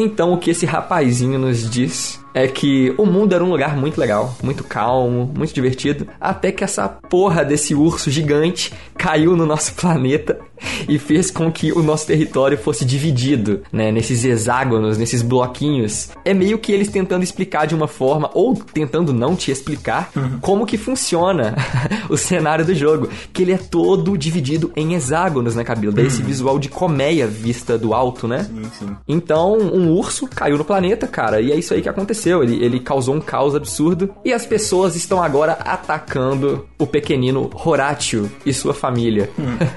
Então, 0.00 0.32
o 0.32 0.38
que 0.38 0.50
esse 0.50 0.64
rapazinho 0.64 1.38
nos 1.38 1.68
diz 1.68 2.18
é 2.32 2.48
que 2.48 2.94
o 2.96 3.04
mundo 3.04 3.34
era 3.34 3.44
um 3.44 3.50
lugar 3.50 3.76
muito 3.76 4.00
legal, 4.00 4.34
muito 4.42 4.64
calmo, 4.64 5.30
muito 5.36 5.52
divertido, 5.52 6.06
até 6.18 6.50
que 6.50 6.64
essa 6.64 6.88
porra 6.88 7.44
desse 7.44 7.74
urso 7.74 8.10
gigante 8.10 8.72
caiu 8.96 9.36
no 9.36 9.44
nosso 9.44 9.74
planeta 9.74 10.40
e 10.88 10.98
fez 10.98 11.30
com 11.30 11.50
que 11.50 11.72
o 11.72 11.82
nosso 11.82 12.06
território 12.06 12.58
fosse 12.58 12.84
dividido, 12.84 13.62
né, 13.72 13.90
nesses 13.90 14.24
hexágonos, 14.24 14.98
nesses 14.98 15.22
bloquinhos. 15.22 16.10
É 16.24 16.34
meio 16.34 16.58
que 16.58 16.72
eles 16.72 16.88
tentando 16.88 17.22
explicar 17.22 17.66
de 17.66 17.74
uma 17.74 17.88
forma 17.88 18.30
ou 18.34 18.54
tentando 18.54 19.12
não 19.12 19.34
te 19.34 19.50
explicar 19.50 20.10
como 20.40 20.66
que 20.66 20.76
funciona 20.76 21.54
o 22.08 22.16
cenário 22.16 22.64
do 22.64 22.74
jogo, 22.74 23.08
que 23.32 23.42
ele 23.42 23.52
é 23.52 23.58
todo 23.58 24.16
dividido 24.16 24.72
em 24.76 24.94
hexágonos, 24.94 25.54
né, 25.54 25.64
Cabelo? 25.64 25.92
Daí 25.92 26.06
esse 26.06 26.22
visual 26.22 26.58
de 26.58 26.68
colmeia 26.68 27.26
vista 27.26 27.78
do 27.78 27.94
alto, 27.94 28.26
né? 28.28 28.44
Sim, 28.44 28.62
sim. 28.78 28.96
Então, 29.08 29.56
um 29.58 29.90
urso 29.92 30.26
caiu 30.26 30.58
no 30.58 30.64
planeta, 30.64 31.06
cara, 31.06 31.40
e 31.40 31.52
é 31.52 31.56
isso 31.56 31.74
aí 31.74 31.82
que 31.82 31.88
aconteceu. 31.88 32.42
Ele, 32.42 32.62
ele 32.64 32.80
causou 32.80 33.14
um 33.14 33.20
caos 33.20 33.54
absurdo 33.54 34.10
e 34.24 34.32
as 34.32 34.46
pessoas 34.46 34.94
estão 34.96 35.22
agora 35.22 35.52
atacando 35.52 36.66
o 36.78 36.86
pequenino 36.86 37.50
Horatio 37.54 38.30
e 38.44 38.52
sua 38.52 38.74
família, 38.74 39.30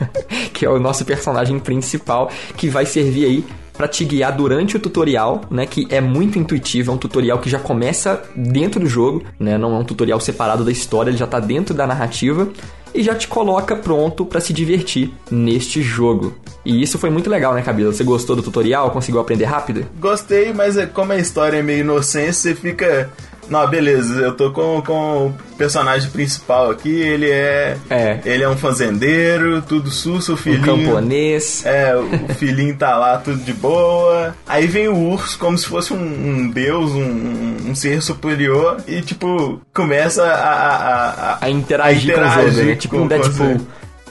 que 0.54 0.66
é 0.66 0.70
o 0.70 0.80
nosso 0.80 0.93
personagem 1.04 1.58
principal 1.60 2.30
que 2.58 2.68
vai 2.70 2.86
servir 2.86 3.26
aí 3.26 3.46
pra 3.76 3.88
te 3.88 4.06
guiar 4.06 4.36
durante 4.36 4.78
o 4.78 4.80
tutorial, 4.80 5.42
né, 5.50 5.66
que 5.66 5.88
é 5.90 6.00
muito 6.00 6.38
intuitivo, 6.38 6.92
é 6.92 6.94
um 6.94 6.98
tutorial 6.98 7.40
que 7.40 7.50
já 7.50 7.58
começa 7.58 8.22
dentro 8.36 8.80
do 8.80 8.86
jogo, 8.86 9.24
né, 9.40 9.58
não 9.58 9.76
é 9.76 9.80
um 9.80 9.84
tutorial 9.84 10.20
separado 10.20 10.64
da 10.64 10.72
história, 10.72 11.10
ele 11.10 11.18
já 11.18 11.26
tá 11.26 11.40
dentro 11.40 11.74
da 11.74 11.88
narrativa 11.88 12.48
e 12.94 13.02
já 13.02 13.16
te 13.16 13.28
coloca 13.28 13.76
pronto 13.76 14.24
pra 14.28 14.40
se 14.40 14.54
divertir 14.54 15.12
neste 15.32 15.82
jogo. 15.82 16.36
E 16.64 16.84
isso 16.84 17.00
foi 17.00 17.10
muito 17.10 17.30
legal, 17.30 17.56
né, 17.56 17.64
Cabelo? 17.64 17.92
Você 17.92 18.04
gostou 18.04 18.36
do 18.36 18.44
tutorial? 18.44 18.92
Conseguiu 18.92 19.20
aprender 19.20 19.46
rápido? 19.46 19.86
Gostei, 20.00 20.54
mas 20.54 20.78
é- 20.78 20.86
como 20.86 21.12
a 21.12 21.18
história 21.18 21.58
é 21.58 21.64
meio 21.64 21.80
inocente, 21.80 22.34
você 22.36 22.54
fica. 22.54 23.10
Não, 23.50 23.68
beleza, 23.68 24.22
eu 24.22 24.32
tô 24.34 24.52
com, 24.52 24.82
com 24.82 25.28
o 25.28 25.34
personagem 25.58 26.10
principal 26.10 26.72
aqui, 26.72 26.90
ele 26.90 27.30
é. 27.30 27.78
É. 27.90 28.20
Ele 28.26 28.44
é 28.44 28.50
um 28.50 28.56
fazendeiro, 28.58 29.62
tudo 29.62 29.90
susso, 29.90 30.32
o 30.32 30.36
Um 30.36 30.38
filhinho. 30.38 30.64
camponês. 30.86 31.66
É, 31.66 31.94
o 31.96 32.34
filhinho 32.36 32.76
tá 32.76 32.98
lá, 32.98 33.18
tudo 33.18 33.38
de 33.38 33.54
boa. 33.54 34.36
Aí 34.48 34.66
vem 34.68 34.88
o 34.88 34.96
urso, 34.98 35.38
como 35.38 35.58
se 35.58 35.66
fosse 35.68 35.94
um, 35.94 35.98
um 35.98 36.50
deus, 36.50 36.92
um, 36.92 37.02
um- 37.04 37.58
um 37.70 37.76
ser 37.76 38.02
superior, 38.02 38.78
e 38.88 39.02
tipo, 39.02 39.62
começa 39.74 40.24
a. 40.24 40.34
a, 40.34 41.34
a, 41.34 41.38
A 41.46 41.50
interagir 41.50 42.16
com 42.16 42.22
o 42.22 42.30
jogo, 42.30 42.64
né? 42.64 42.76
Tipo 42.76 42.98
um 42.98 43.08
Deadpool. 43.08 43.32
você. 43.58 43.62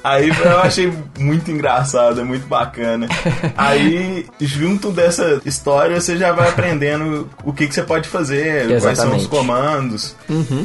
Aí 0.04 0.28
eu 0.28 0.59
achei 0.61 0.92
muito 1.18 1.50
engraçado, 1.50 2.21
é 2.21 2.25
muito 2.25 2.47
bacana. 2.47 3.06
Aí, 3.56 4.26
junto 4.40 4.90
dessa 4.90 5.40
história, 5.44 6.00
você 6.00 6.16
já 6.16 6.32
vai 6.32 6.49
aprendendo 6.49 7.28
o 7.44 7.52
que, 7.52 7.66
que 7.68 7.75
você 7.75 7.82
pode 7.82 8.09
fazer, 8.09 8.66
quais 8.68 8.82
são 8.82 8.92
os 8.92 8.99
Exatamente. 8.99 9.28
comandos. 9.28 10.16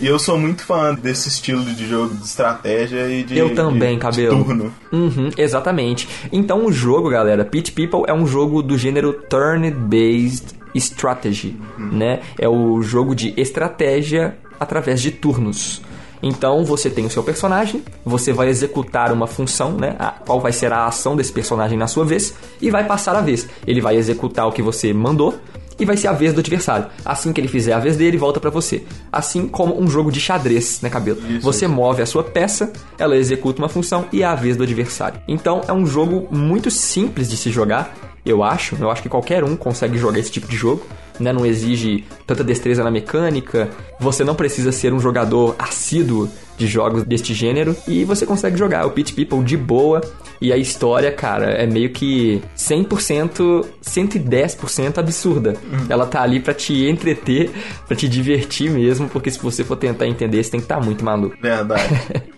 E 0.01 0.07
eu 0.07 0.17
sou 0.17 0.37
muito 0.39 0.63
fã 0.63 0.93
desse 0.95 1.29
estilo 1.29 1.63
de 1.63 1.87
jogo 1.87 2.15
de 2.15 2.25
estratégia 2.25 3.07
e 3.09 3.23
de, 3.23 3.37
Eu 3.37 3.53
também, 3.53 3.89
de, 3.89 3.95
de 3.95 4.01
cabelo. 4.01 4.43
turno. 4.43 4.73
Uhum, 4.91 5.29
exatamente. 5.37 6.07
Então 6.31 6.65
o 6.65 6.71
jogo, 6.71 7.09
galera, 7.09 7.45
Pit 7.45 7.71
People 7.73 8.03
é 8.07 8.13
um 8.13 8.25
jogo 8.25 8.61
do 8.63 8.77
gênero 8.77 9.13
Turn-Based 9.13 10.55
Strategy, 10.75 11.55
né? 11.77 12.21
É 12.39 12.47
o 12.47 12.81
jogo 12.81 13.15
de 13.15 13.33
estratégia 13.39 14.35
através 14.59 15.01
de 15.01 15.11
turnos. 15.11 15.81
Então 16.21 16.63
você 16.65 16.89
tem 16.89 17.05
o 17.05 17.09
seu 17.09 17.23
personagem, 17.23 17.83
você 18.05 18.33
vai 18.33 18.47
executar 18.49 19.11
uma 19.11 19.27
função, 19.27 19.71
né? 19.73 19.95
A- 19.99 20.11
qual 20.11 20.39
vai 20.39 20.51
ser 20.51 20.71
a 20.73 20.85
ação 20.85 21.15
desse 21.15 21.31
personagem 21.31 21.77
na 21.77 21.87
sua 21.87 22.05
vez, 22.05 22.33
e 22.61 22.69
vai 22.71 22.85
passar 22.85 23.15
a 23.15 23.21
vez. 23.21 23.47
Ele 23.65 23.81
vai 23.81 23.95
executar 23.95 24.47
o 24.47 24.51
que 24.51 24.61
você 24.61 24.91
mandou, 24.93 25.35
e 25.79 25.85
vai 25.85 25.95
ser 25.95 26.07
a 26.07 26.11
vez 26.13 26.33
do 26.33 26.39
adversário. 26.39 26.87
Assim 27.05 27.31
que 27.31 27.39
ele 27.39 27.47
fizer 27.47 27.71
a 27.71 27.77
vez 27.79 27.95
dele, 27.95 28.17
volta 28.17 28.39
pra 28.39 28.49
você. 28.49 28.83
Assim 29.11 29.47
como 29.47 29.79
um 29.79 29.87
jogo 29.87 30.11
de 30.11 30.19
xadrez, 30.19 30.79
né, 30.81 30.89
cabelo? 30.89 31.19
Isso, 31.29 31.41
você 31.41 31.67
move 31.67 32.01
a 32.01 32.05
sua 32.07 32.23
peça, 32.23 32.73
ela 32.97 33.15
executa 33.15 33.61
uma 33.61 33.69
função 33.69 34.05
e 34.11 34.23
é 34.23 34.25
a 34.25 34.33
vez 34.33 34.57
do 34.57 34.63
adversário. 34.63 35.21
Então 35.27 35.61
é 35.67 35.73
um 35.73 35.85
jogo 35.85 36.27
muito 36.35 36.71
simples 36.71 37.29
de 37.29 37.37
se 37.37 37.51
jogar, 37.51 37.95
eu 38.25 38.43
acho. 38.43 38.75
Eu 38.79 38.89
acho 38.89 39.03
que 39.03 39.07
qualquer 39.09 39.43
um 39.43 39.55
consegue 39.55 39.99
jogar 39.99 40.17
esse 40.17 40.31
tipo 40.31 40.47
de 40.47 40.55
jogo. 40.57 40.83
Né? 41.19 41.33
Não 41.33 41.45
exige 41.45 42.05
tanta 42.25 42.43
destreza 42.43 42.83
na 42.83 42.91
mecânica. 42.91 43.69
Você 43.99 44.23
não 44.23 44.35
precisa 44.35 44.71
ser 44.71 44.93
um 44.93 44.99
jogador 44.99 45.55
assíduo 45.57 46.29
de 46.57 46.67
jogos 46.67 47.03
deste 47.03 47.33
gênero. 47.33 47.75
E 47.87 48.03
você 48.03 48.25
consegue 48.25 48.57
jogar 48.57 48.85
o 48.85 48.91
Pit 48.91 49.13
People 49.13 49.43
de 49.43 49.55
boa. 49.55 50.01
E 50.39 50.53
a 50.53 50.57
história, 50.57 51.11
cara, 51.11 51.51
é 51.51 51.65
meio 51.65 51.89
que 51.89 52.41
100%, 52.55 53.65
110% 53.83 54.97
absurda. 54.97 55.55
Ela 55.89 56.05
tá 56.05 56.21
ali 56.21 56.39
pra 56.39 56.53
te 56.53 56.87
entreter, 56.87 57.49
pra 57.87 57.95
te 57.95 58.07
divertir 58.07 58.69
mesmo. 58.69 59.09
Porque 59.09 59.31
se 59.31 59.39
você 59.39 59.63
for 59.63 59.75
tentar 59.75 60.07
entender, 60.07 60.43
você 60.43 60.51
tem 60.51 60.59
que 60.59 60.65
estar 60.65 60.79
muito 60.79 61.03
maluco. 61.03 61.35
Verdade. 61.41 61.83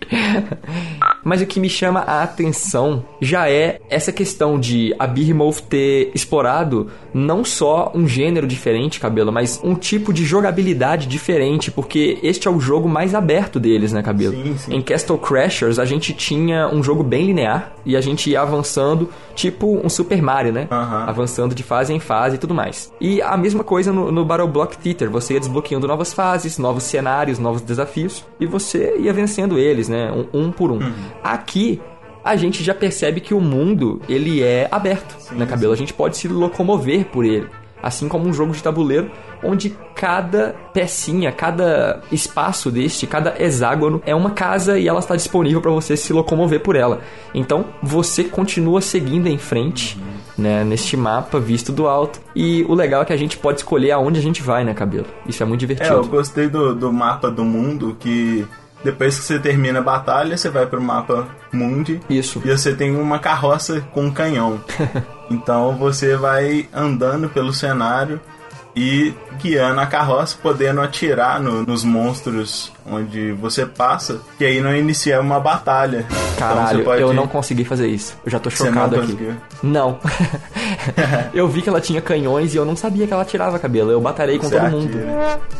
Mas 1.23 1.41
o 1.41 1.45
que 1.45 1.59
me 1.59 1.69
chama 1.69 1.99
a 1.99 2.23
atenção 2.23 3.05
já 3.21 3.49
é 3.49 3.79
essa 3.89 4.11
questão 4.11 4.59
de 4.59 4.95
a 4.97 5.05
Behemoth 5.05 5.61
ter 5.69 6.11
explorado 6.13 6.89
não 7.13 7.43
só 7.43 7.91
um 7.93 8.07
gênero 8.07 8.47
diferente, 8.47 8.99
cabelo, 8.99 9.31
mas 9.31 9.59
um 9.63 9.75
tipo 9.75 10.13
de 10.13 10.23
jogabilidade 10.25 11.07
diferente, 11.07 11.71
porque 11.71 12.17
este 12.23 12.47
é 12.47 12.51
o 12.51 12.59
jogo 12.59 12.87
mais 12.87 13.13
aberto 13.13 13.59
deles, 13.59 13.91
né, 13.91 14.01
cabelo? 14.09 14.33
Sim, 14.33 14.57
sim. 14.57 14.75
Em 14.75 14.81
Castle 14.81 15.17
Crashers 15.17 15.79
a 15.79 15.85
gente 15.85 16.13
tinha 16.13 16.67
um 16.67 16.83
jogo 16.83 17.03
bem 17.03 17.25
linear 17.25 17.71
e 17.85 17.95
a 17.95 18.01
gente 18.01 18.29
ia 18.29 18.41
avançando, 18.41 19.09
tipo 19.35 19.79
um 19.83 19.89
Super 19.89 20.21
Mario, 20.21 20.51
né? 20.51 20.67
Aham. 20.71 21.05
Avançando 21.07 21.55
de 21.55 21.63
fase 21.63 21.93
em 21.93 21.99
fase 21.99 22.35
e 22.35 22.39
tudo 22.39 22.53
mais. 22.53 22.91
E 22.99 23.21
a 23.21 23.37
mesma 23.37 23.63
coisa 23.63 23.91
no, 23.91 24.11
no 24.11 24.25
Battle 24.25 24.47
Block 24.47 24.77
Theater, 24.77 25.09
você 25.09 25.35
ia 25.35 25.39
desbloqueando 25.39 25.87
novas 25.87 26.13
fases, 26.13 26.57
novos 26.57 26.83
cenários, 26.83 27.39
novos 27.39 27.61
desafios 27.61 28.25
e 28.39 28.45
você 28.45 28.97
ia 28.97 29.13
vencendo 29.13 29.57
eles, 29.57 29.87
né? 29.87 30.11
Um, 30.11 30.45
um 30.45 30.51
por 30.51 30.71
um. 30.71 30.79
Aqui 31.23 31.81
a 32.23 32.35
gente 32.35 32.63
já 32.63 32.73
percebe 32.73 33.21
que 33.21 33.33
o 33.33 33.39
mundo 33.39 34.01
ele 34.09 34.43
é 34.43 34.67
aberto, 34.71 35.15
né, 35.33 35.45
cabelo? 35.45 35.73
A 35.73 35.75
gente 35.75 35.93
pode 35.93 36.17
se 36.17 36.27
locomover 36.27 37.05
por 37.05 37.23
ele. 37.25 37.47
Assim 37.81 38.07
como 38.07 38.27
um 38.27 38.33
jogo 38.33 38.51
de 38.51 38.61
tabuleiro, 38.61 39.09
onde 39.43 39.75
cada 39.95 40.55
pecinha, 40.73 41.31
cada 41.31 42.01
espaço 42.11 42.69
deste, 42.69 43.07
cada 43.07 43.35
hexágono 43.41 44.01
é 44.05 44.13
uma 44.13 44.31
casa 44.31 44.77
e 44.77 44.87
ela 44.87 44.99
está 44.99 45.15
disponível 45.15 45.61
para 45.61 45.71
você 45.71 45.95
se 45.95 46.11
locomover 46.11 46.59
por 46.61 46.75
ela. 46.75 46.99
Então 47.33 47.65
você 47.81 48.23
continua 48.25 48.81
seguindo 48.81 49.27
em 49.27 49.37
frente, 49.37 49.97
né, 50.37 50.63
neste 50.63 50.95
mapa 50.97 51.39
visto 51.39 51.71
do 51.71 51.87
alto. 51.87 52.19
E 52.35 52.65
o 52.67 52.73
legal 52.73 53.01
é 53.01 53.05
que 53.05 53.13
a 53.13 53.17
gente 53.17 53.37
pode 53.37 53.59
escolher 53.59 53.91
aonde 53.91 54.19
a 54.19 54.21
gente 54.23 54.41
vai, 54.41 54.63
né, 54.63 54.73
cabelo? 54.73 55.05
Isso 55.27 55.41
é 55.41 55.45
muito 55.45 55.59
É, 55.63 55.67
divertido. 55.67 55.95
eu 55.95 56.03
gostei 56.05 56.47
do, 56.49 56.75
do 56.75 56.91
mapa 56.91 57.29
do 57.31 57.43
mundo 57.45 57.95
que 57.99 58.45
depois 58.83 59.17
que 59.19 59.25
você 59.25 59.39
termina 59.39 59.79
a 59.79 59.83
batalha, 59.83 60.37
você 60.37 60.49
vai 60.49 60.65
pro 60.65 60.81
mapa 60.81 61.27
mundi 61.51 61.99
Isso. 62.09 62.41
e 62.45 62.49
você 62.49 62.73
tem 62.73 62.95
uma 62.95 63.19
carroça 63.19 63.81
com 63.93 64.05
um 64.05 64.11
canhão. 64.11 64.59
então 65.29 65.75
você 65.75 66.15
vai 66.15 66.67
andando 66.73 67.29
pelo 67.29 67.51
cenário 67.53 68.19
e 68.75 69.13
guiando 69.41 69.81
a 69.81 69.85
carroça, 69.85 70.37
podendo 70.41 70.79
atirar 70.81 71.39
no- 71.41 71.63
nos 71.63 71.83
monstros 71.83 72.71
onde 72.91 73.31
você 73.33 73.65
passa, 73.65 74.19
que 74.37 74.45
aí 74.45 74.59
não 74.61 74.75
inicia 74.75 75.19
uma 75.21 75.39
batalha. 75.39 76.05
Caralho, 76.37 76.81
então 76.81 76.83
pode... 76.91 77.01
eu 77.01 77.13
não 77.13 77.27
consegui 77.27 77.63
fazer 77.65 77.87
isso. 77.87 78.17
Eu 78.25 78.31
já 78.31 78.39
tô 78.39 78.49
Você 78.49 78.57
chocado 78.57 78.95
não 78.95 79.03
aqui. 79.03 79.11
conseguiu? 79.13 79.35
Não. 79.61 79.99
eu 81.33 81.47
vi 81.47 81.61
que 81.61 81.69
ela 81.69 81.81
tinha 81.81 82.01
canhões 82.01 82.53
e 82.53 82.57
eu 82.57 82.65
não 82.65 82.75
sabia 82.75 83.05
que 83.05 83.13
ela 83.13 83.25
tirava 83.25 83.59
cabelo. 83.59 83.91
Eu 83.91 84.01
batalhei 84.01 84.37
com 84.37 84.47
Você 84.47 84.59
todo 84.59 84.69
mundo. 84.71 84.97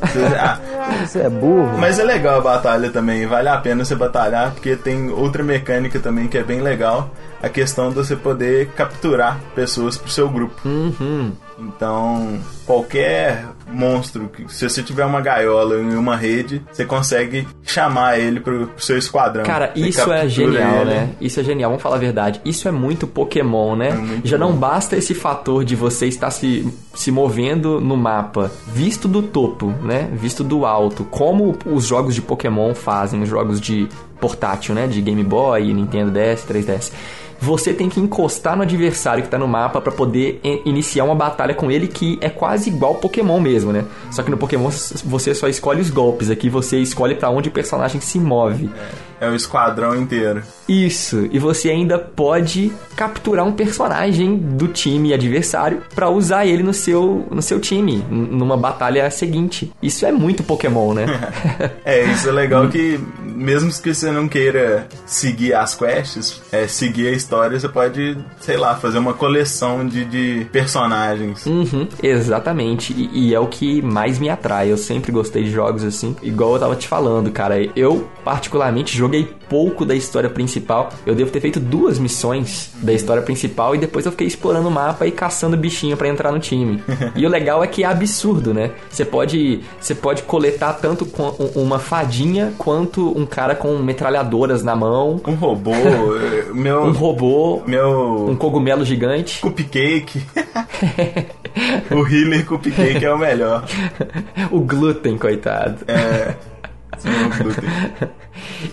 Você- 0.01 0.25
ah, 0.39 0.59
Você 1.05 1.19
é 1.19 1.29
burro. 1.29 1.77
Mas 1.77 1.99
é 1.99 2.03
legal 2.03 2.37
a 2.37 2.41
batalha 2.41 2.89
também, 2.89 3.25
vale 3.25 3.49
a 3.49 3.57
pena 3.57 3.83
você 3.83 3.95
batalhar, 3.95 4.51
porque 4.51 4.75
tem 4.75 5.09
outra 5.09 5.43
mecânica 5.43 5.99
também 5.99 6.27
que 6.27 6.37
é 6.37 6.43
bem 6.43 6.61
legal, 6.61 7.09
a 7.41 7.49
questão 7.49 7.89
de 7.89 7.95
você 7.95 8.15
poder 8.15 8.69
capturar 8.69 9.39
pessoas 9.55 9.97
pro 9.97 10.09
seu 10.09 10.29
grupo. 10.29 10.55
Uhum. 10.65 11.31
Então, 11.59 12.39
qualquer 12.65 13.45
monstro, 13.71 14.27
que- 14.29 14.51
se 14.53 14.67
você 14.69 14.81
tiver 14.83 15.05
uma 15.05 15.21
gaiola 15.21 15.75
e 15.75 15.95
uma 15.95 16.15
rede, 16.15 16.61
você 16.71 16.85
consegue 16.85 17.47
chamar 17.63 18.19
ele 18.19 18.39
pro, 18.39 18.67
pro 18.67 18.83
seu 18.83 18.97
esquadrão. 18.97 19.43
Cara, 19.43 19.71
Você 19.75 19.87
isso 19.89 20.11
é 20.11 20.27
genial, 20.27 20.81
ele. 20.81 20.89
né? 20.89 21.09
Isso 21.21 21.39
é 21.39 21.43
genial, 21.43 21.69
vamos 21.71 21.83
falar 21.83 21.95
a 21.95 21.99
verdade. 21.99 22.41
Isso 22.43 22.67
é 22.67 22.71
muito 22.71 23.05
Pokémon, 23.07 23.75
né? 23.75 23.91
muito 23.91 24.27
Já 24.27 24.37
não 24.37 24.51
bom. 24.53 24.57
basta 24.59 24.95
esse 24.95 25.13
fator 25.13 25.63
de 25.63 25.75
você 25.75 26.07
estar 26.07 26.31
se, 26.31 26.67
se 26.93 27.11
movendo 27.11 27.79
no 27.79 27.95
mapa, 27.95 28.51
visto 28.67 29.07
do 29.07 29.21
topo, 29.21 29.67
né? 29.83 30.09
Visto 30.13 30.43
do 30.43 30.65
alto, 30.65 31.03
como 31.05 31.55
os 31.65 31.85
jogos 31.85 32.15
de 32.15 32.21
Pokémon 32.21 32.73
fazem, 32.73 33.21
os 33.21 33.29
jogos 33.29 33.59
de 33.61 33.87
portátil, 34.19 34.75
né? 34.75 34.87
De 34.87 35.01
Game 35.01 35.23
Boy, 35.23 35.73
Nintendo 35.73 36.11
DS, 36.11 36.43
3DS. 36.45 36.91
Você 37.41 37.73
tem 37.73 37.87
que 37.89 37.99
encostar 37.99 38.55
no 38.55 38.63
adversário 38.63 39.23
que 39.23 39.29
tá 39.29 39.37
no 39.37 39.47
mapa 39.47 39.79
pra 39.79 39.91
poder 39.91 40.39
in- 40.43 40.61
iniciar 40.65 41.03
uma 41.05 41.15
batalha 41.15 41.53
com 41.53 41.71
ele 41.71 41.87
que 41.87 42.17
é 42.21 42.29
quase 42.29 42.69
igual 42.69 42.95
Pokémon 42.95 43.39
mesmo, 43.39 43.71
né? 43.71 43.85
Só 44.11 44.21
que 44.23 44.29
no 44.29 44.37
Pokémon 44.37 44.69
você 45.05 45.33
só 45.33 45.47
escolhe 45.47 45.81
os 45.81 45.89
golpes, 45.89 46.29
aqui 46.29 46.49
você 46.49 46.77
escolhe 46.79 47.15
pra 47.15 47.29
onde 47.29 47.49
o 47.49 47.51
personagem 47.51 48.01
se 48.01 48.19
move. 48.19 48.69
É 48.75 49.08
o 49.27 49.35
esquadrão 49.35 49.95
inteiro. 49.95 50.43
Isso, 50.67 51.27
e 51.31 51.39
você 51.39 51.69
ainda 51.69 51.97
pode 51.97 52.71
capturar 52.95 53.45
um 53.45 53.53
personagem 53.53 54.37
do 54.37 54.67
time 54.67 55.13
adversário 55.13 55.81
pra 55.95 56.09
usar 56.09 56.45
ele 56.45 56.61
no 56.61 56.73
seu, 56.73 57.25
no 57.31 57.41
seu 57.41 57.59
time, 57.59 58.05
numa 58.09 58.55
batalha 58.55 59.09
seguinte. 59.09 59.71
Isso 59.81 60.05
é 60.05 60.11
muito 60.11 60.43
Pokémon, 60.43 60.93
né? 60.93 61.05
É, 61.85 62.03
isso 62.03 62.29
é 62.29 62.31
legal 62.31 62.67
que, 62.67 62.99
mesmo 63.23 63.71
que 63.71 63.93
você 63.93 64.11
não 64.11 64.27
queira 64.27 64.87
seguir 65.05 65.53
as 65.53 65.75
quests, 65.75 66.41
é, 66.51 66.67
seguir 66.67 67.07
a 67.07 67.11
história, 67.11 67.59
você 67.59 67.67
pode, 67.67 68.17
sei 68.39 68.57
lá, 68.57 68.75
fazer 68.75 68.99
uma 68.99 69.13
coleção 69.13 69.87
de, 69.87 70.05
de 70.05 70.45
personagens. 70.51 71.45
Uhum, 71.45 71.87
exatamente. 72.01 72.93
E, 72.93 73.29
e 73.29 73.35
é 73.35 73.39
o 73.39 73.47
que 73.47 73.81
mais 73.81 74.19
me 74.19 74.29
atrai. 74.29 74.71
Eu 74.71 74.77
sempre 74.77 75.11
gostei 75.11 75.43
de 75.43 75.51
jogos 75.51 75.83
assim. 75.83 76.15
Igual 76.21 76.53
eu 76.53 76.59
tava 76.59 76.75
te 76.75 76.87
falando, 76.87 77.31
cara. 77.31 77.55
Eu, 77.75 78.07
particularmente, 78.23 78.95
joguei 79.09 79.27
pouco 79.49 79.83
da 79.83 79.95
história 79.95 80.29
principal. 80.29 80.89
Eu 81.05 81.15
devo 81.15 81.31
ter 81.31 81.41
feito 81.41 81.59
duas 81.59 81.97
missões 81.97 82.71
da 82.75 82.93
história 82.93 83.23
principal 83.23 83.73
e 83.73 83.79
depois 83.79 84.05
eu 84.05 84.11
fiquei 84.11 84.27
explorando 84.27 84.67
o 84.67 84.71
mapa 84.71 85.07
e 85.07 85.11
caçando 85.11 85.57
bichinho 85.57 85.97
pra 85.97 86.07
entrar 86.07 86.31
no 86.31 86.39
time. 86.39 86.81
e 87.15 87.25
o 87.25 87.29
legal 87.29 87.63
é 87.63 87.67
que 87.67 87.83
é 87.83 87.87
absurdo, 87.87 88.53
né? 88.53 88.71
Você 88.89 89.03
pode, 89.03 89.61
você 89.81 89.95
pode 89.95 90.21
coletar 90.23 90.73
tanto 90.73 91.05
com 91.07 91.29
uma 91.55 91.79
fadinha 91.79 92.53
quanto 92.57 93.17
um 93.17 93.25
cara 93.25 93.55
com 93.55 93.77
metralhadoras 93.79 94.63
na 94.63 94.75
mão, 94.75 95.19
Um 95.27 95.33
robô, 95.33 95.71
meu. 96.53 96.83
um 96.83 96.91
robô, 96.91 97.61
Meu. 97.65 98.27
um 98.29 98.35
cogumelo 98.35 98.85
gigante. 98.85 99.41
Cupcake. 99.41 100.21
o 101.91 102.07
healer 102.07 102.45
cupcake 102.45 103.03
é 103.03 103.11
o 103.11 103.17
melhor. 103.17 103.65
o 104.51 104.59
glúten, 104.59 105.17
coitado. 105.17 105.77
É. 105.87 106.35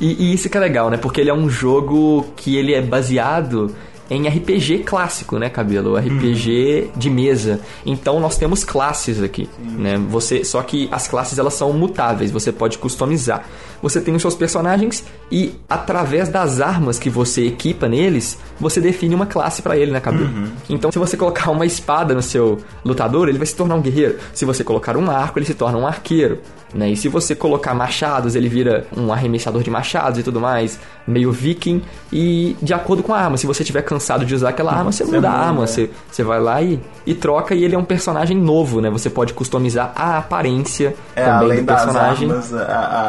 E, 0.01 0.31
e 0.31 0.35
isso 0.35 0.49
que 0.49 0.57
é 0.57 0.61
legal, 0.61 0.91
né? 0.91 0.97
Porque 0.97 1.21
ele 1.21 1.31
é 1.31 1.35
um 1.35 1.49
jogo 1.49 2.27
que 2.37 2.57
ele 2.57 2.75
é 2.75 2.83
baseado 2.83 3.75
em 4.09 4.29
RPG 4.29 4.85
clássico, 4.85 5.39
né, 5.39 5.51
Cabelo? 5.51 5.97
RPG 5.97 6.91
de 6.97 7.11
mesa. 7.11 7.61
Então 7.85 8.21
nós 8.21 8.37
temos 8.37 8.65
classes 8.65 9.23
aqui, 9.23 9.49
né? 9.59 9.97
Você, 10.09 10.45
só 10.45 10.63
que 10.63 10.89
as 10.93 11.09
classes 11.09 11.39
elas 11.39 11.55
são 11.55 11.73
mutáveis, 11.73 12.31
você 12.31 12.53
pode 12.53 12.79
customizar. 12.79 13.45
Você 13.83 14.01
tem 14.01 14.15
os 14.15 14.23
seus 14.23 14.35
personagens 14.35 15.05
e 15.31 15.55
através 15.69 16.29
das 16.29 16.61
armas 16.61 16.99
que 16.99 17.11
você 17.11 17.47
equipa 17.47 17.89
neles, 17.89 18.39
você 18.59 18.81
define 18.81 19.15
uma 19.15 19.27
classe 19.27 19.61
pra 19.61 19.77
ele, 19.77 19.91
né, 19.91 20.01
Cabelo? 20.01 20.31
Então 20.69 20.91
se 20.91 20.99
você 20.99 21.17
colocar 21.17 21.51
uma 21.51 21.67
espada 21.67 22.15
no 22.15 22.23
seu 22.23 22.59
lutador, 22.85 23.29
ele 23.29 23.39
vai 23.39 23.47
se 23.47 23.55
tornar 23.55 23.75
um 23.75 23.83
guerreiro. 23.83 24.19
Se 24.33 24.45
você 24.45 24.65
colocar 24.65 24.97
um 24.97 25.11
arco, 25.11 25.39
ele 25.39 25.47
se 25.47 25.55
torna 25.55 25.79
um 25.79 25.87
arqueiro. 25.87 26.41
Né? 26.75 26.91
E 26.91 26.97
se 26.97 27.09
você 27.09 27.35
colocar 27.35 27.75
machados, 27.75 28.35
ele 28.35 28.49
vira 28.49 28.87
um 28.97 29.13
arremessador 29.13 29.63
de 29.63 29.71
machados 29.71 30.19
e 30.19 30.23
tudo 30.23 30.41
mais, 30.41 30.79
meio 31.07 31.31
viking. 31.31 31.83
E 32.13 32.57
de 32.63 32.73
acordo 32.75 33.03
com 33.03 33.13
a 33.15 33.19
arma, 33.19 33.37
se 33.37 33.47
você 33.47 33.63
tiver 33.63 33.83
cansado 33.83 34.25
de 34.25 34.35
usar 34.35 34.49
aquela 34.51 34.73
arma, 34.73 34.91
você 34.93 35.05
muda 35.05 35.29
a 35.31 35.33
arma, 35.33 35.67
você, 35.67 35.91
você 36.11 36.23
vai 36.23 36.41
lá 36.41 36.61
e, 36.63 36.81
e 37.07 37.15
troca. 37.15 37.55
E 37.55 37.65
ele 37.65 37.75
é 37.75 37.79
um 37.79 37.85
personagem 37.85 38.37
novo, 38.37 38.81
né? 38.81 38.91
Você 38.91 39.09
pode 39.11 39.33
customizar 39.35 39.93
a 39.95 40.19
aparência 40.19 40.95
É, 41.15 41.25
também 41.25 41.39
além 41.47 41.61
do 41.61 41.67
das 41.67 41.85
personagem. 41.85 42.31
armas, 42.31 42.55
a, 42.55 42.65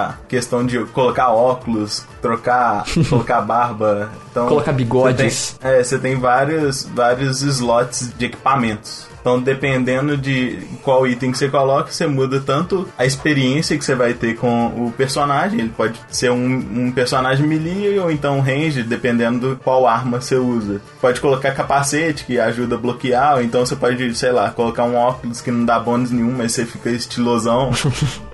a 0.10 0.14
questão 0.28 0.66
de 0.66 0.80
colocar 0.86 1.30
óculos, 1.32 2.06
trocar, 2.22 2.84
colocar 3.10 3.42
barba. 3.42 4.10
Então, 4.32 4.48
Colocar 4.48 4.72
bigodes. 4.74 5.56
Você 5.60 5.60
tem, 5.60 5.72
é, 5.72 5.84
você 5.84 5.98
tem 6.00 6.16
vários, 6.20 6.84
vários 6.94 7.42
slots 7.42 8.12
de 8.18 8.26
equipamentos. 8.26 9.07
Então, 9.20 9.42
dependendo 9.42 10.16
de 10.16 10.60
qual 10.84 11.06
item 11.08 11.32
que 11.32 11.38
você 11.38 11.50
coloca, 11.50 11.92
você 11.92 12.08
muda 12.08 12.40
tanto 12.40 12.88
a 12.98 13.06
experiência 13.06 13.78
que 13.78 13.84
você 13.84 13.96
vai 13.96 14.14
ter 14.14 14.36
com 14.36 14.68
o 14.68 14.92
personagem. 14.92 15.60
Ele 15.60 15.70
pode 15.70 16.00
ser 16.10 16.32
um, 16.32 16.56
um 16.56 16.92
personagem 16.92 17.46
melee 17.46 18.00
ou 18.00 18.12
então 18.12 18.40
range, 18.40 18.84
dependendo 18.84 19.50
do 19.50 19.56
qual 19.58 19.86
arma 19.86 20.22
você 20.22 20.36
usa. 20.36 20.82
Pode 21.02 21.20
colocar 21.20 21.52
capacete, 21.52 22.26
que 22.26 22.40
ajuda 22.40 22.76
a 22.76 22.78
bloquear, 22.78 23.36
ou 23.36 23.42
então 23.42 23.66
você 23.66 23.76
pode, 23.76 24.16
sei 24.16 24.32
lá, 24.32 24.50
colocar 24.52 24.84
um 24.84 24.96
óculos 24.96 25.42
que 25.42 25.52
não 25.52 25.66
dá 25.66 25.80
bônus 25.80 26.12
nenhum, 26.12 26.32
mas 26.32 26.54
você 26.54 26.66
fica 26.66 26.90
estilosão. 26.90 27.72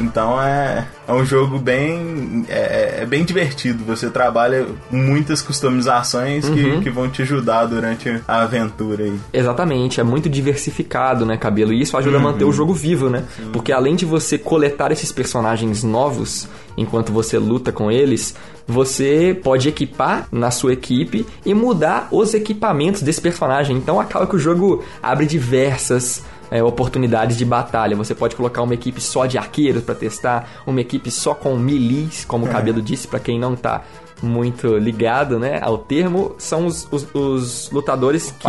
Então 0.00 0.40
é, 0.40 0.86
é 1.06 1.12
um 1.12 1.24
jogo 1.24 1.58
bem 1.58 2.44
é, 2.48 3.00
é 3.02 3.06
bem 3.06 3.24
divertido. 3.24 3.84
Você 3.84 4.10
trabalha 4.10 4.66
muitas 4.90 5.40
customizações 5.40 6.48
que, 6.48 6.80
que 6.80 6.90
vão 6.90 7.08
te 7.08 7.22
ajudar 7.22 7.66
durante 7.66 8.20
a 8.26 8.42
aventura 8.42 9.04
aí. 9.04 9.18
Exatamente, 9.32 10.00
é 10.00 10.04
muito 10.04 10.28
diversificado, 10.28 11.24
né, 11.24 11.36
Cabelo? 11.36 11.72
E 11.72 11.80
isso 11.80 11.96
ajuda 11.96 12.18
a 12.18 12.20
manter 12.20 12.44
o 12.44 12.52
jogo 12.52 12.74
vivo, 12.74 13.08
né? 13.08 13.24
Porque 13.52 13.72
além 13.72 13.94
de 13.94 14.04
você 14.04 14.36
coletar 14.38 14.92
esses 14.92 15.12
personagens 15.12 15.82
novos 15.82 16.48
enquanto 16.76 17.12
você 17.12 17.38
luta 17.38 17.70
com 17.70 17.90
eles, 17.90 18.34
você 18.66 19.38
pode 19.42 19.68
equipar 19.68 20.26
na 20.32 20.50
sua 20.50 20.72
equipe 20.72 21.26
e 21.44 21.54
mudar 21.54 22.08
os 22.10 22.34
equipamentos 22.34 23.02
desse 23.02 23.20
personagem. 23.20 23.76
Então 23.76 24.00
acaba 24.00 24.26
que 24.26 24.36
o 24.36 24.38
jogo 24.38 24.82
abre 25.02 25.26
diversas 25.26 26.24
é, 26.54 26.62
oportunidades 26.62 27.36
de 27.36 27.44
batalha. 27.44 27.96
Você 27.96 28.14
pode 28.14 28.36
colocar 28.36 28.62
uma 28.62 28.74
equipe 28.74 29.00
só 29.00 29.26
de 29.26 29.36
arqueiros 29.36 29.82
pra 29.82 29.94
testar, 29.94 30.48
uma 30.64 30.80
equipe 30.80 31.10
só 31.10 31.34
com 31.34 31.56
milis, 31.56 32.24
como 32.24 32.46
o 32.46 32.48
Cabelo 32.48 32.80
disse, 32.80 33.08
pra 33.08 33.18
quem 33.18 33.38
não 33.40 33.56
tá 33.56 33.82
muito 34.22 34.78
ligado, 34.78 35.38
né, 35.38 35.58
ao 35.60 35.76
termo, 35.76 36.34
são 36.38 36.64
os, 36.66 36.86
os- 36.90 37.06
os 37.12 37.70
lutadores 37.72 38.30
que 38.38 38.46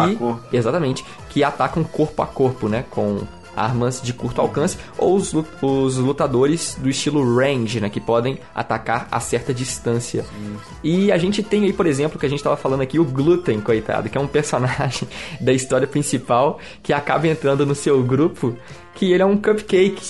exatamente 0.53 1.03
que 1.29 1.43
atacam 1.43 1.83
corpo 1.83 2.21
a 2.21 2.27
corpo, 2.27 2.69
né, 2.69 2.85
com 2.89 3.21
armas 3.55 4.01
de 4.01 4.13
curto 4.13 4.41
alcance 4.41 4.77
ou 4.97 5.15
os, 5.15 5.33
os 5.61 5.97
lutadores 5.97 6.77
do 6.79 6.89
estilo 6.89 7.35
range, 7.35 7.79
né, 7.79 7.89
que 7.89 7.99
podem 7.99 8.39
atacar 8.53 9.07
a 9.11 9.19
certa 9.19 9.53
distância. 9.53 10.25
E 10.83 11.11
a 11.11 11.17
gente 11.17 11.41
tem 11.41 11.63
aí, 11.63 11.73
por 11.73 11.87
exemplo, 11.87 12.19
que 12.19 12.25
a 12.25 12.29
gente 12.29 12.43
tava 12.43 12.57
falando 12.57 12.81
aqui, 12.81 12.99
o 12.99 13.05
Gluten, 13.05 13.61
coitado, 13.61 14.09
que 14.09 14.17
é 14.17 14.21
um 14.21 14.27
personagem 14.27 15.07
da 15.39 15.53
história 15.53 15.87
principal 15.87 16.59
que 16.81 16.93
acaba 16.93 17.27
entrando 17.27 17.65
no 17.65 17.75
seu 17.75 18.01
grupo, 18.03 18.55
que 18.95 19.11
ele 19.11 19.21
é 19.21 19.25
um 19.25 19.37
cupcake. 19.37 20.03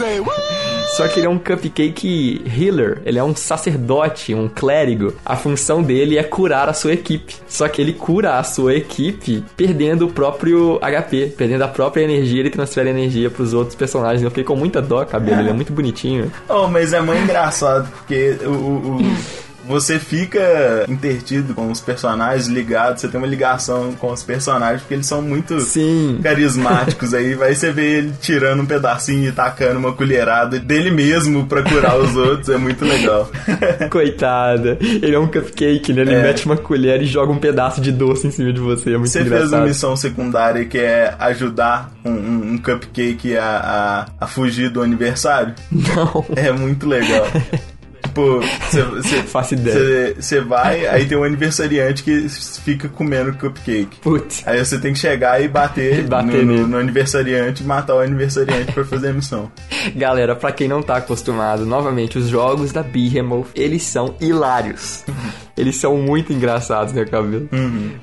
Só 0.95 1.07
que 1.09 1.19
ele 1.19 1.27
é 1.27 1.29
um 1.29 1.37
cupcake 1.37 2.41
healer, 2.57 3.01
ele 3.05 3.19
é 3.19 3.23
um 3.23 3.35
sacerdote, 3.35 4.33
um 4.33 4.47
clérigo. 4.47 5.13
A 5.25 5.35
função 5.35 5.81
dele 5.83 6.17
é 6.17 6.23
curar 6.23 6.69
a 6.69 6.73
sua 6.73 6.93
equipe. 6.93 7.35
Só 7.47 7.67
que 7.67 7.81
ele 7.81 7.91
cura 7.91 8.37
a 8.37 8.43
sua 8.43 8.73
equipe 8.75 9.43
perdendo 9.57 10.05
o 10.05 10.11
próprio 10.11 10.79
HP, 10.79 11.33
perdendo 11.37 11.63
a 11.63 11.67
própria 11.67 12.03
energia, 12.03 12.39
ele 12.39 12.49
transfere 12.49 12.89
energia 12.89 13.29
pros 13.29 13.53
outros 13.53 13.75
personagens. 13.75 14.21
Eu 14.23 14.29
fiquei 14.29 14.43
com 14.45 14.55
muita 14.55 14.81
dó, 14.81 15.03
cabelo, 15.03 15.41
ele 15.41 15.49
é 15.49 15.53
muito 15.53 15.73
bonitinho. 15.73 16.31
Oh, 16.47 16.67
mas 16.67 16.93
é 16.93 17.01
muito 17.01 17.23
engraçado, 17.23 17.91
porque 17.91 18.37
o, 18.45 18.49
o- 18.49 18.97
o- 18.97 19.15
você 19.67 19.99
fica 19.99 20.86
intertido 20.88 21.54
com 21.54 21.71
os 21.71 21.82
personagens 21.82 22.47
ligados, 22.47 23.01
você 23.01 23.08
tem 23.08 23.17
uma 23.19 23.28
ligação 23.28 23.93
com 23.93 24.12
os 24.12 24.23
personagens, 24.23 24.82
porque 24.82 24.93
eles 24.95 25.06
são 25.06 25.21
muito 25.21 25.60
Sim. 25.62 26.19
carismáticos. 26.21 27.13
aí 27.13 27.34
vai 27.36 27.54
você 27.56 27.71
ver 27.71 27.97
ele 27.99 28.13
tirando 28.21 28.62
um 28.62 28.65
pedacinho 28.65 29.30
e 29.30 29.32
tacando 29.32 29.80
uma 29.80 29.93
colherada 29.93 30.60
dele 30.60 30.91
mesmo 30.91 31.45
pra 31.47 31.62
curar 31.63 31.97
os 31.97 32.15
outros, 32.15 32.49
é 32.49 32.58
muito 32.58 32.84
legal. 32.86 33.30
Coitada. 33.89 34.78
Ele 34.82 35.15
é 35.15 35.19
um 35.19 35.28
cupcake, 35.28 35.93
né? 35.93 36.01
Ele 36.01 36.13
É. 36.13 36.21
mete 36.23 36.45
uma 36.45 36.58
colher 36.58 37.01
e 37.01 37.06
joga 37.06 37.32
um 37.32 37.38
pedaço 37.38 37.82
de 37.82 37.91
doce 37.91 38.28
em 38.28 38.32
cima 38.32 38.51
de 38.54 38.60
você. 38.60 38.91
É 38.93 38.97
muito 38.97 39.10
Você 39.10 39.19
fez 39.19 39.32
engraçado. 39.32 39.60
uma 39.60 39.67
missão 39.67 39.95
secundária 39.95 40.65
que 40.65 40.78
é 40.78 41.13
ajudar 41.19 41.91
um, 42.04 42.12
um- 42.12 42.51
um 42.54 42.58
cupcake 42.58 43.36
a, 43.38 44.06
a, 44.19 44.25
a 44.25 44.28
fugir 44.28 44.69
do 44.69 44.82
aniversário? 44.82 45.54
Não. 45.71 46.25
É 46.36 46.51
muito 46.51 46.88
legal. 46.88 47.25
Tipo, 48.15 48.39
você 48.39 49.23
Faço 49.28 49.56
ideia. 49.56 50.15
você 50.17 50.39
vai, 50.39 50.88
aí 50.88 51.06
tem 51.06 51.17
um 51.17 51.23
aniversariante 51.23 52.01
que 52.01 52.30
fica 52.30 52.88
comendo 52.88 53.34
cupcake. 53.34 53.97
Putz. 54.01 54.41
Aí 54.45 54.63
você 54.63 54.80
tem 54.80 54.93
que 54.93 54.99
chegar 54.99 55.41
e 55.41 55.47
bater, 55.49 55.99
E 55.99 56.04
bater 56.04 56.45
no, 56.45 56.60
no, 56.60 56.67
no 56.67 56.78
aniversariante 56.78 57.63
e 57.63 57.65
matar 57.65 57.95
o 57.95 57.99
aniversariante 57.99 58.71
pra 58.71 58.86
fazer 58.86 59.10
a 59.10 59.13
missão. 59.13 59.51
Galera, 59.95 60.36
pra 60.36 60.51
quem 60.54 60.67
não 60.67 60.82
tá 60.82 60.97
acostumado, 60.97 61.65
novamente, 61.65 62.17
os 62.17 62.30
jogos 62.30 62.71
da 62.71 62.82
Behemoth, 62.82 63.47
eles 63.54 63.84
são 63.84 64.15
hilários. 64.21 65.04
Eles 65.57 65.77
são 65.77 65.97
muito 65.97 66.33
engraçados, 66.33 66.93
né, 66.93 67.05
cabelo? 67.05 67.49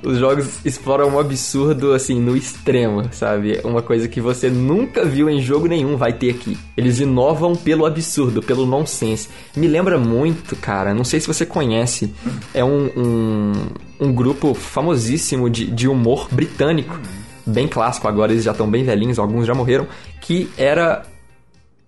Os 0.03 0.19
jogos 0.19 0.65
exploram 0.65 1.09
um 1.11 1.19
absurdo, 1.19 1.93
assim, 1.93 2.19
no 2.19 2.37
extremo, 2.37 3.09
sabe? 3.13 3.61
Uma 3.63 3.83
coisa 3.83 4.09
que 4.09 4.21
você 4.21 4.49
nunca 4.49 5.05
viu 5.05 5.29
em 5.29 5.41
jogo 5.41 5.67
nenhum 5.67 5.97
vai 5.97 6.13
ter 6.13 6.31
aqui. 6.31 6.57
Eles 6.77 6.99
inovam 7.01 7.55
pelo 7.55 7.85
absurdo, 7.85 8.43
pelo 8.43 8.65
nonsense. 8.65 9.29
Me 9.55 9.69
lembra 9.69 9.99
muito, 9.99 10.57
cara, 10.57 10.95
não 10.95 11.05
sei 11.05 11.21
se 11.21 11.27
você 11.27 11.45
conhece, 11.45 12.15
é 12.55 12.65
um, 12.65 12.91
um, 12.97 13.53
um 14.01 14.13
grupo 14.13 14.55
famosíssimo 14.55 15.51
de, 15.51 15.67
de 15.67 15.87
humor 15.87 16.29
britânico, 16.33 16.99
bem 17.45 17.69
clássico, 17.69 18.09
agora 18.09 18.33
eles 18.33 18.45
já 18.45 18.53
estão 18.53 18.71
bem 18.71 18.83
velhinhos, 18.83 19.19
alguns 19.19 19.47
já 19.47 19.55
morreram, 19.55 19.87
que 20.21 20.49
era 20.57 21.03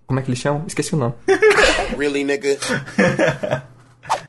como 0.05 0.19
é 0.19 0.23
que 0.23 0.29
eles 0.29 0.39
chamam? 0.39 0.63
Esqueci 0.67 0.93
o 0.93 0.97
nome. 0.97 1.13
Really, 1.97 2.23
nigga? 2.23 2.57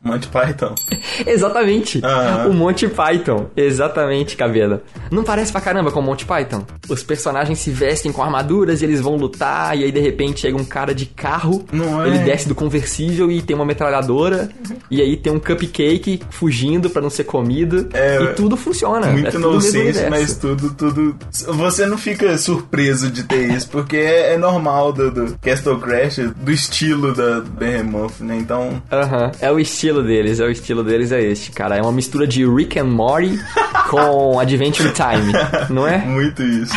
Monty 0.07 0.29
Python. 0.29 0.75
Exatamente. 1.27 2.01
Aham. 2.05 2.49
O 2.49 2.55
Monty 2.55 2.89
Python. 2.89 3.47
Exatamente, 3.57 4.37
cabelo. 4.37 4.81
Não 5.11 5.23
parece 5.25 5.53
pra 5.53 5.61
caramba 5.61 5.91
com 5.91 6.01
o 6.01 6.03
Monty 6.03 6.25
Python? 6.25 6.65
Os 6.89 7.03
personagens 7.03 7.59
se 7.59 7.71
vestem 7.71 8.13
com 8.13 8.23
armaduras 8.23 8.81
e 8.83 8.85
eles 8.85 9.01
vão 9.01 9.17
lutar, 9.17 9.77
e 9.79 9.85
aí 9.85 9.93
de 9.93 10.01
repente 10.01 10.41
chega 10.41 10.57
um 10.57 10.65
cara 10.65 10.95
de 10.95 11.07
carro, 11.07 11.65
é? 11.73 12.09
ele 12.09 12.19
desce 12.21 12.49
do 12.49 12.55
conversível 12.55 13.31
e 13.31 13.43
tem 13.43 13.55
uma 13.57 13.65
metralhadora, 13.65 14.49
e 14.91 15.01
aí 15.01 15.17
tem 15.17 15.33
um 15.33 15.39
cupcake 15.39 16.21
fugindo 16.31 16.89
pra 16.91 17.03
não 17.03 17.11
ser 17.11 17.25
comido, 17.25 17.89
É, 17.93 18.23
e 18.23 18.27
tudo 18.35 18.57
funciona. 18.57 19.07
é 19.09 19.13
Muito 19.13 19.31
tudo 19.33 19.53
nonsense, 19.53 19.79
universo. 19.79 20.11
mas 20.11 20.37
tudo, 20.37 20.71
tudo. 20.75 21.17
Você 21.47 21.87
não 21.87 21.99
fica 21.99 22.37
surpreso 22.39 23.11
de 23.11 23.25
ter 23.25 23.51
isso, 23.53 23.69
porque 23.69 23.97
é, 23.97 24.35
é 24.35 24.39
normal 24.39 24.93
do, 24.93 25.11
do 25.11 25.39
Castle 25.39 25.79
Crash, 25.81 26.19
do 26.37 26.51
estilo 26.51 27.13
da 27.15 27.41
Behemoth, 27.41 28.21
né? 28.21 28.37
Então. 28.39 28.83
Aham, 28.91 29.33
é 29.41 29.51
o 29.51 29.59
estilo 29.59 29.96
deles, 30.03 30.41
é 30.41 30.45
o 30.45 30.51
estilo 30.51 30.83
deles 30.85 31.13
é 31.13 31.23
este, 31.23 31.51
cara. 31.51 31.77
É 31.77 31.83
uma 31.83 31.93
mistura 31.93 32.27
de 32.27 32.47
Rick 32.47 32.79
and 32.79 32.85
Morty 32.85 33.39
com 33.91 34.39
Adventure 34.39 34.93
Time, 34.93 35.33
não 35.71 35.87
é? 35.87 35.99
Muito 35.99 36.43
isso. 36.43 36.75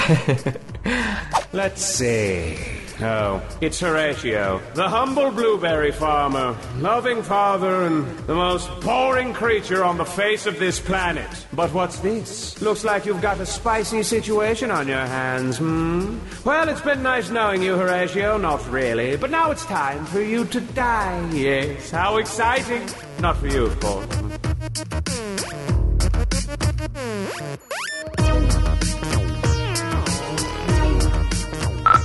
Let's 1.54 1.82
see. 1.82 2.79
Oh, 3.02 3.42
it's 3.62 3.80
Horatio, 3.80 4.62
the 4.74 4.90
humble 4.90 5.32
blueberry 5.32 5.92
farmer, 5.92 6.58
loving 6.80 7.24
father, 7.24 7.84
and 7.84 8.06
the 8.28 8.36
most 8.36 8.68
boring 8.82 9.32
creature 9.32 9.86
on 9.86 9.98
the 9.98 10.04
face 10.04 10.46
of 10.46 10.60
this 10.60 10.82
planet. 10.82 11.30
But 11.54 11.74
what's 11.74 12.00
this? 12.00 12.62
Looks 12.62 12.84
like 12.84 13.06
you've 13.06 13.22
got 13.22 13.40
a 13.40 13.46
spicy 13.46 14.04
situation 14.04 14.70
on 14.70 14.90
your 14.90 15.06
hands, 15.06 15.60
hmm? 15.60 16.20
Well, 16.44 16.68
it's 16.68 16.82
been 16.82 17.02
nice 17.02 17.30
knowing 17.30 17.64
you, 17.64 17.78
Horatio. 17.78 18.38
Not 18.38 18.70
really, 18.70 19.16
but 19.16 19.32
now 19.32 19.52
it's 19.52 19.66
time 19.66 20.06
for 20.06 20.22
you 20.22 20.44
to 20.46 20.60
die. 20.60 21.30
Yes, 21.32 21.92
how 21.92 22.18
exciting! 22.18 22.86
Not 23.22 23.38
for 23.38 23.48
you, 23.48 23.66
of 23.68 23.80
course. 23.80 24.20